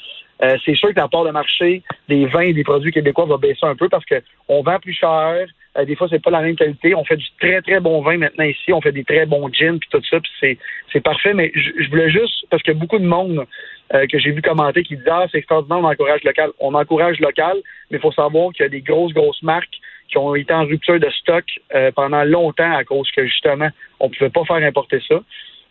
Euh, 0.43 0.57
c'est 0.65 0.75
sûr 0.75 0.91
que 0.91 1.01
la 1.01 1.09
part 1.09 1.25
de 1.25 1.31
marché 1.31 1.83
des 2.09 2.27
vins 2.27 2.41
et 2.43 2.53
des 2.53 2.65
produits 2.65 2.93
québécois 2.93 3.25
va 3.25 3.39
baisser 3.39 3.65
un 3.65 3.77
peu 3.77 3.89
parce 3.89 4.05
qu'on 4.05 4.63
vend 4.63 4.79
plus 4.79 4.93
cher. 4.93 5.47
Euh, 5.77 5.85
des 5.85 5.97
fois, 5.97 6.07
c'est 6.11 6.23
pas 6.23 6.31
la 6.31 6.43
même 6.43 6.55
qualité. 6.55 6.95
On 6.95 7.05
fait 7.05 7.17
du 7.17 7.27
très, 7.41 7.63
très 7.63 7.81
bon 7.81 8.03
vin 8.03 8.19
maintenant 8.19 8.45
ici. 8.45 8.73
On 8.73 8.81
fait 8.81 8.93
des 8.93 9.05
très 9.05 9.27
bons 9.27 9.49
gins 9.53 9.79
puis 9.79 9.89
tout 9.91 10.03
ça. 10.09 10.21
Puis 10.21 10.59
c'est, 10.93 11.01
parfait. 11.01 11.35
Mais 11.35 11.51
je, 11.55 11.89
voulais 11.89 12.11
juste, 12.11 12.47
parce 12.51 12.63
que 12.63 12.73
beaucoup 12.73 12.99
de 12.99 13.07
monde 13.07 13.47
que 13.91 14.19
j'ai 14.19 14.31
vu 14.31 14.43
commenter 14.43 14.83
qui 14.83 14.97
disent 14.97 15.07
Ah, 15.11 15.27
c'est 15.31 15.39
extraordinaire, 15.39 15.79
on 15.79 15.85
encourage 15.85 16.23
local. 16.25 16.51
On 16.61 16.75
encourage 16.75 17.19
local, 17.21 17.57
mais 17.91 17.99
il 17.99 18.01
faut 18.01 18.13
savoir 18.13 18.53
qu'il 18.53 18.63
y 18.63 18.67
a 18.67 18.69
des 18.69 18.81
grosses, 18.81 19.13
grosses 19.13 19.43
marques 19.43 19.81
qui 20.09 20.19
ont 20.19 20.35
été 20.35 20.53
en 20.53 20.65
rupture 20.65 21.01
de 21.01 21.09
stock 21.11 21.45
euh, 21.75 21.91
pendant 21.93 22.25
longtemps 22.25 22.73
à 22.73 22.85
cause 22.85 23.11
que 23.11 23.27
justement, 23.27 23.69
on 24.01 24.11
pouvait 24.11 24.31
pas 24.31 24.45
faire 24.45 24.57
importer 24.57 25.01
ça. 25.09 25.21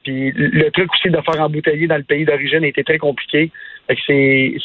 Puis 0.04 0.32
le 0.36 0.70
truc 0.72 0.92
aussi 0.94 1.10
de 1.10 1.22
faire 1.22 1.42
embouteiller 1.42 1.88
dans 1.88 1.98
le 1.98 2.04
pays 2.04 2.26
d'origine 2.26 2.64
était 2.64 2.84
très 2.84 2.98
compliqué. 2.98 3.52
c'est, 4.06 4.56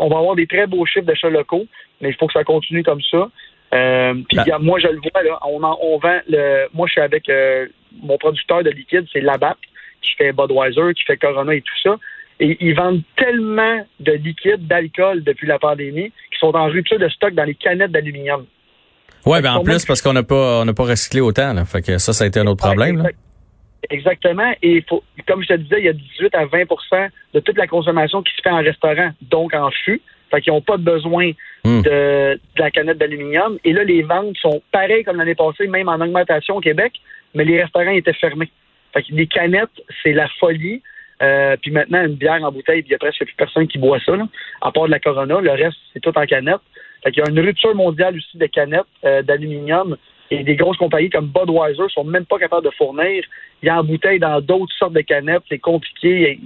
on 0.00 0.08
va 0.08 0.18
avoir 0.18 0.36
des 0.36 0.46
très 0.46 0.66
beaux 0.66 0.84
chiffres 0.84 1.06
d'achats 1.06 1.30
locaux, 1.30 1.66
mais 2.00 2.10
il 2.10 2.14
faut 2.14 2.26
que 2.26 2.34
ça 2.34 2.44
continue 2.44 2.82
comme 2.82 3.00
ça. 3.10 3.30
Euh, 3.74 4.14
puis 4.28 4.38
ben 4.46 4.58
moi, 4.60 4.78
je 4.78 4.88
le 4.88 5.00
vois, 5.00 5.22
là, 5.22 5.38
on, 5.46 5.62
on 5.62 5.98
vend 5.98 6.20
le. 6.28 6.66
Moi, 6.74 6.86
je 6.86 6.92
suis 6.92 7.00
avec 7.00 7.28
euh, 7.28 7.66
mon 8.02 8.18
producteur 8.18 8.62
de 8.62 8.70
liquide, 8.70 9.06
c'est 9.12 9.20
Labatt, 9.20 9.56
qui 10.02 10.12
fait 10.16 10.32
Budweiser, 10.32 10.94
qui 10.94 11.04
fait 11.04 11.16
Corona 11.16 11.54
et 11.54 11.62
tout 11.62 11.78
ça. 11.82 11.96
Et 12.38 12.56
ils 12.60 12.74
vendent 12.74 13.02
tellement 13.16 13.84
de 14.00 14.12
liquide, 14.12 14.66
d'alcool 14.66 15.24
depuis 15.24 15.46
la 15.46 15.58
pandémie, 15.58 16.12
qu'ils 16.30 16.38
sont 16.38 16.54
en 16.54 16.66
rupture 16.66 16.98
de 16.98 17.08
stock 17.08 17.34
dans 17.34 17.44
les 17.44 17.54
canettes 17.54 17.92
d'aluminium. 17.92 18.44
Ouais, 19.26 19.42
ben 19.42 19.54
en 19.54 19.64
plus 19.64 19.84
parce 19.84 20.00
qu'on 20.00 20.12
n'a 20.12 20.22
pas 20.22 20.60
on 20.60 20.64
n'a 20.64 20.72
pas 20.72 20.84
recyclé 20.84 21.20
autant 21.20 21.52
là. 21.52 21.64
Fait 21.64 21.82
que 21.82 21.98
ça 21.98 22.12
ça 22.12 22.24
a 22.24 22.26
été 22.26 22.40
un 22.40 22.46
autre 22.46 22.64
problème. 22.64 23.08
Exactement. 23.90 24.52
Et 24.62 24.84
faut, 24.88 25.02
comme 25.26 25.42
je 25.42 25.48
te 25.48 25.54
disais, 25.54 25.78
il 25.78 25.84
y 25.84 25.88
a 25.88 25.92
18 25.92 26.34
à 26.34 26.46
20% 26.46 27.08
de 27.34 27.40
toute 27.40 27.56
la 27.56 27.66
consommation 27.66 28.22
qui 28.22 28.32
se 28.34 28.42
fait 28.42 28.50
en 28.50 28.62
restaurant, 28.62 29.10
donc 29.22 29.54
en 29.54 29.70
fût. 29.70 30.00
Fait 30.30 30.40
qu'ils 30.40 30.52
n'ont 30.52 30.60
pas 30.60 30.76
besoin 30.76 31.30
hmm. 31.64 31.82
de, 31.82 32.40
la 32.58 32.70
canette 32.70 32.98
d'aluminium. 32.98 33.58
Et 33.64 33.72
là, 33.72 33.84
les 33.84 34.02
ventes 34.02 34.36
sont 34.38 34.60
pareilles 34.72 35.04
comme 35.04 35.18
l'année 35.18 35.36
passée, 35.36 35.68
même 35.68 35.88
en 35.88 36.00
augmentation 36.00 36.56
au 36.56 36.60
Québec, 36.60 36.94
mais 37.34 37.44
les 37.44 37.62
restaurants 37.62 37.90
étaient 37.90 38.12
fermés. 38.12 38.50
Fait 38.92 39.02
que 39.02 39.12
les 39.12 39.26
canettes, 39.26 39.70
c'est 40.02 40.12
la 40.12 40.28
folie. 40.40 40.82
Euh, 41.22 41.56
puis 41.62 41.70
maintenant, 41.70 42.04
une 42.04 42.14
bière 42.14 42.42
en 42.42 42.52
bouteille, 42.52 42.82
il 42.84 42.90
y 42.90 42.94
a 42.94 42.98
presque 42.98 43.24
plus 43.24 43.34
personne 43.36 43.68
qui 43.68 43.78
boit 43.78 44.00
ça, 44.04 44.16
là, 44.16 44.26
à 44.60 44.72
part 44.72 44.86
de 44.86 44.90
la 44.90 45.00
Corona. 45.00 45.40
Le 45.40 45.52
reste, 45.52 45.78
c'est 45.92 46.00
tout 46.00 46.16
en 46.16 46.26
canette. 46.26 46.60
Il 47.04 47.16
y 47.16 47.20
a 47.20 47.28
une 47.28 47.40
rupture 47.40 47.74
mondiale 47.74 48.16
aussi 48.16 48.38
de 48.38 48.46
canettes 48.46 48.84
euh, 49.04 49.22
d'aluminium 49.22 49.96
et 50.30 50.42
des 50.42 50.56
grosses 50.56 50.76
compagnies 50.76 51.10
comme 51.10 51.28
Budweiser 51.28 51.84
sont 51.90 52.04
même 52.04 52.24
pas 52.24 52.38
capables 52.38 52.64
de 52.64 52.70
fournir. 52.70 53.24
Il 53.62 53.66
y 53.66 53.68
a 53.68 53.80
en 53.80 53.84
bouteille 53.84 54.18
dans 54.18 54.40
d'autres 54.40 54.74
sortes 54.76 54.92
de 54.92 55.00
canettes, 55.00 55.42
c'est 55.48 55.58
compliqué. 55.58 56.40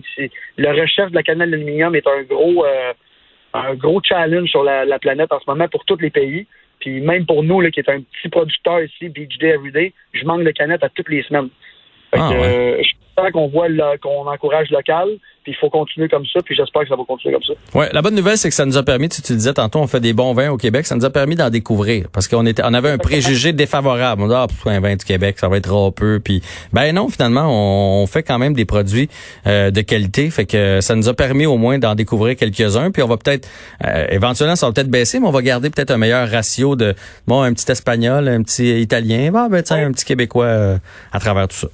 Le 0.57 0.81
recherche 0.81 1.11
de 1.11 1.17
la 1.17 1.23
canette 1.23 1.51
d'aluminium 1.51 1.95
est 1.95 2.07
un 2.07 2.23
gros 2.23 2.65
euh, 2.65 2.93
un 3.53 3.75
gros 3.75 4.01
challenge 4.03 4.49
sur 4.49 4.63
la, 4.63 4.99
planète 4.99 5.33
en 5.33 5.41
ce 5.41 5.45
moment 5.49 5.69
pour 5.69 5.85
tous 5.85 5.99
les 5.99 6.11
pays. 6.11 6.47
Puis 6.79 7.01
même 7.01 7.27
pour 7.27 7.43
nous, 7.43 7.61
là, 7.61 7.71
qui 7.71 7.81
est 7.81 7.89
un 7.89 8.01
petit 8.01 8.29
producteur 8.29 8.81
ici, 8.83 9.09
Beach 9.09 9.37
Day 9.39 9.49
Everyday, 9.49 9.93
je 10.13 10.25
manque 10.25 10.45
de 10.45 10.51
canettes 10.51 10.85
à 10.85 10.89
toutes 10.89 11.09
les 11.09 11.23
semaines. 11.25 11.51
Ah, 12.13 12.31
euh, 12.33 12.77
je 12.79 12.85
suis 12.85 12.97
content 13.15 13.31
qu'on 13.33 13.49
voit 13.49 13.69
qu'on 13.99 14.27
encourage 14.27 14.71
local. 14.71 15.09
Puis 15.43 15.53
il 15.53 15.57
faut 15.57 15.71
continuer 15.71 16.09
comme 16.09 16.27
ça, 16.27 16.41
puis 16.45 16.55
j'espère 16.55 16.83
que 16.83 16.89
ça 16.89 16.97
va 16.97 17.05
continuer 17.05 17.35
comme 17.35 17.43
ça. 17.43 17.79
Ouais, 17.79 17.89
la 17.93 18.03
bonne 18.03 18.15
nouvelle, 18.15 18.37
c'est 18.37 18.49
que 18.49 18.55
ça 18.55 18.67
nous 18.67 18.77
a 18.77 18.83
permis, 18.83 19.09
tu, 19.09 19.23
tu 19.23 19.33
disais 19.33 19.55
tantôt, 19.55 19.79
on 19.79 19.87
fait 19.87 20.01
des 20.01 20.13
bons 20.13 20.35
vins 20.35 20.51
au 20.51 20.57
Québec, 20.57 20.87
ça 20.87 20.97
nous 20.97 21.05
a 21.05 21.11
permis 21.11 21.35
d'en 21.35 21.51
découvrir. 21.51 22.09
Parce 22.13 22.29
qu'on 22.29 22.45
était, 22.47 22.63
on 22.65 22.75
avait 22.75 22.91
un 22.91 22.99
préjugé 22.99 23.53
défavorable. 23.53 24.23
On 24.23 24.29
dit, 24.29 24.35
ah, 24.35 24.47
un 24.67 24.81
vin 24.81 24.97
du 24.97 25.05
Québec, 25.05 25.39
ça 25.39 25.49
va 25.49 25.57
être 25.57 25.73
râpeux. 25.73 26.21
Puis, 26.23 26.43
ben 26.73 26.95
non, 26.95 27.09
finalement, 27.09 27.47
on, 27.49 28.07
fait 28.07 28.23
quand 28.23 28.39
même 28.39 28.55
des 28.55 28.65
produits 28.65 29.09
euh, 29.47 29.71
de 29.71 29.81
qualité. 29.81 30.31
Fait 30.31 30.47
que 30.47 30.81
ça 30.81 30.95
nous 30.95 31.09
a 31.09 31.15
permis 31.15 31.47
au 31.47 31.57
moins 31.57 31.79
d'en 31.79 31.95
découvrir 31.95 32.37
quelques-uns. 32.37 32.91
Puis 32.91 33.03
on 33.03 33.09
va 33.09 33.17
peut-être, 33.17 33.49
euh, 33.87 34.07
éventuellement, 34.11 34.57
ça 34.57 34.67
va 34.67 34.73
peut-être 34.73 34.91
baisser, 34.91 35.21
mais 35.21 35.27
on 35.27 35.33
va 35.33 35.43
garder 35.43 35.71
peut-être 35.71 35.91
un 35.91 35.99
meilleur 35.99 36.29
ratio 36.29 36.77
de, 36.77 36.95
bon, 37.27 37.43
un 37.43 37.53
petit 37.53 37.71
espagnol, 37.71 38.29
un 38.29 38.43
petit 38.43 38.81
italien, 38.81 39.31
bah, 39.33 39.49
ben, 39.51 39.63
tiens, 39.63 39.87
un 39.87 39.93
petit 39.93 40.05
québécois 40.05 40.45
euh, 40.47 40.79
à 41.13 41.21
travers 41.21 41.49
tout 41.49 41.57
ça. 41.57 41.69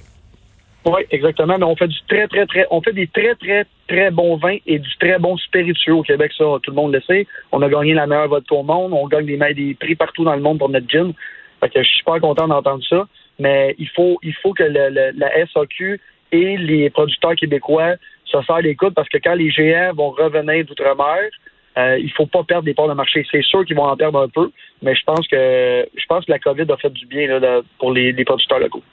Oui, 0.85 1.01
exactement. 1.11 1.57
Mais 1.57 1.65
on 1.65 1.75
fait 1.75 1.87
du 1.87 1.99
très, 2.07 2.27
très, 2.27 2.45
très, 2.45 2.65
on 2.71 2.81
fait 2.81 2.93
des 2.93 3.07
très, 3.07 3.35
très, 3.35 3.65
très 3.87 4.11
bons 4.11 4.37
vins 4.37 4.57
et 4.65 4.79
du 4.79 4.97
très 4.99 5.19
bon 5.19 5.37
spiritueux 5.37 5.95
au 5.95 6.03
Québec, 6.03 6.31
ça, 6.37 6.45
tout 6.63 6.71
le 6.71 6.75
monde 6.75 6.93
le 6.93 7.01
sait. 7.01 7.27
On 7.51 7.61
a 7.61 7.69
gagné 7.69 7.93
la 7.93 8.07
meilleure 8.07 8.29
vodka 8.29 8.55
au 8.55 8.63
monde. 8.63 8.93
On 8.93 9.07
gagne 9.07 9.25
des, 9.25 9.37
des 9.53 9.73
prix 9.75 9.95
partout 9.95 10.23
dans 10.23 10.35
le 10.35 10.41
monde 10.41 10.59
pour 10.59 10.69
notre 10.69 10.87
gin. 10.89 11.13
Fait 11.59 11.69
que 11.69 11.81
je 11.81 11.87
suis 11.87 11.97
super 11.99 12.21
content 12.21 12.47
d'entendre 12.47 12.83
ça. 12.87 13.07
Mais 13.39 13.75
il 13.77 13.89
faut, 13.89 14.17
il 14.23 14.33
faut 14.35 14.53
que 14.53 14.63
le, 14.63 15.11
la 15.17 15.47
SAQ 15.47 15.99
et 16.31 16.57
les 16.57 16.89
producteurs 16.89 17.35
québécois 17.35 17.95
se 18.25 18.41
serrent 18.43 18.59
l'écoute 18.59 18.93
parce 18.93 19.09
que 19.09 19.17
quand 19.17 19.35
les 19.35 19.49
GM 19.49 19.95
vont 19.95 20.11
revenir 20.11 20.65
d'outre-mer, 20.65 21.29
euh, 21.77 21.97
il 21.99 22.11
faut 22.11 22.25
pas 22.25 22.43
perdre 22.43 22.63
des 22.63 22.73
parts 22.73 22.87
de 22.87 22.93
marché. 22.93 23.25
C'est 23.31 23.43
sûr 23.43 23.63
qu'ils 23.63 23.75
vont 23.75 23.83
en 23.83 23.95
perdre 23.95 24.19
un 24.19 24.27
peu, 24.27 24.51
mais 24.81 24.95
je 24.95 25.03
pense 25.05 25.27
que 25.27 25.87
je 25.95 26.05
pense 26.07 26.25
que 26.25 26.31
la 26.31 26.39
COVID 26.39 26.65
a 26.71 26.77
fait 26.77 26.89
du 26.89 27.05
bien 27.05 27.27
là, 27.27 27.61
pour 27.77 27.91
les, 27.91 28.11
les 28.11 28.25
producteurs 28.25 28.59
locaux. 28.59 28.83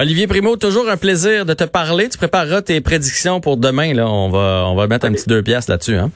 Olivier 0.00 0.28
Primo, 0.28 0.56
toujours 0.56 0.88
un 0.88 0.96
plaisir 0.96 1.44
de 1.44 1.54
te 1.54 1.64
parler. 1.64 2.08
Tu 2.08 2.18
prépareras 2.18 2.62
tes 2.62 2.80
prédictions 2.80 3.40
pour 3.40 3.56
demain. 3.56 3.92
Là. 3.94 4.08
On 4.08 4.30
va 4.30 4.64
on 4.68 4.76
va 4.76 4.86
mettre 4.86 5.06
un 5.06 5.12
petit 5.12 5.28
deux 5.28 5.42
pièces 5.42 5.66
là-dessus. 5.66 5.96
Hein? 5.96 6.12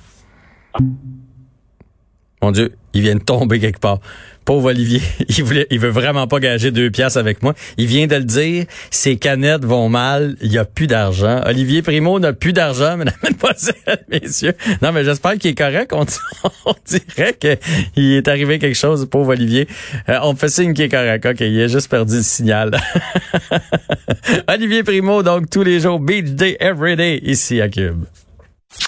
Mon 2.43 2.51
Dieu, 2.51 2.73
il 2.93 3.03
vient 3.03 3.15
de 3.15 3.23
tomber 3.23 3.61
quelque 3.61 3.79
part. 3.79 4.01
Pauvre 4.45 4.71
Olivier, 4.71 5.01
il 5.29 5.45
voulait, 5.45 5.69
veut 5.71 5.91
vraiment 5.91 6.27
pas 6.27 6.41
gager 6.41 6.73
deux 6.73 6.91
pièces 6.91 7.17
avec 7.17 7.41
moi. 7.41 7.55
Il 7.79 7.87
vient 7.87 8.09
de 8.09 8.17
le 8.17 8.25
dire, 8.25 8.65
ses 8.91 9.17
canettes 9.17 9.65
vont 9.65 9.89
mal, 9.89 10.35
il 10.43 10.53
y 10.53 10.59
a 10.59 10.65
plus 10.65 10.89
d'argent. 10.89 11.41
Olivier 11.47 11.83
Primo 11.83 12.19
n'a 12.19 12.33
plus 12.33 12.53
d'argent, 12.53 12.97
mesdames, 12.97 13.15
mesdemoiselles, 13.23 14.05
messieurs. 14.11 14.55
Non, 14.83 14.91
mais 14.91 15.05
j'espère 15.05 15.35
qu'il 15.35 15.53
est 15.53 15.55
correct. 15.55 15.93
On, 15.93 16.05
dirait 16.85 17.35
qu'il 17.39 18.13
est 18.13 18.27
arrivé 18.27 18.59
quelque 18.59 18.77
chose, 18.77 19.07
pauvre 19.09 19.31
Olivier. 19.31 19.69
Euh, 20.09 20.19
on 20.25 20.35
fait 20.35 20.49
signe 20.49 20.75
qu'il 20.75 20.87
est 20.87 20.89
correct. 20.89 21.25
OK, 21.25 21.41
il 21.41 21.63
a 21.63 21.69
juste 21.69 21.89
perdu 21.89 22.17
le 22.17 22.23
signal. 22.23 22.77
Olivier 24.49 24.83
Primo, 24.83 25.23
donc 25.23 25.49
tous 25.49 25.63
les 25.63 25.79
jours, 25.79 26.01
beach 26.01 26.31
day, 26.31 26.57
every 26.59 26.97
day, 26.97 27.21
ici 27.23 27.61
à 27.61 27.69
Cube. 27.69 28.05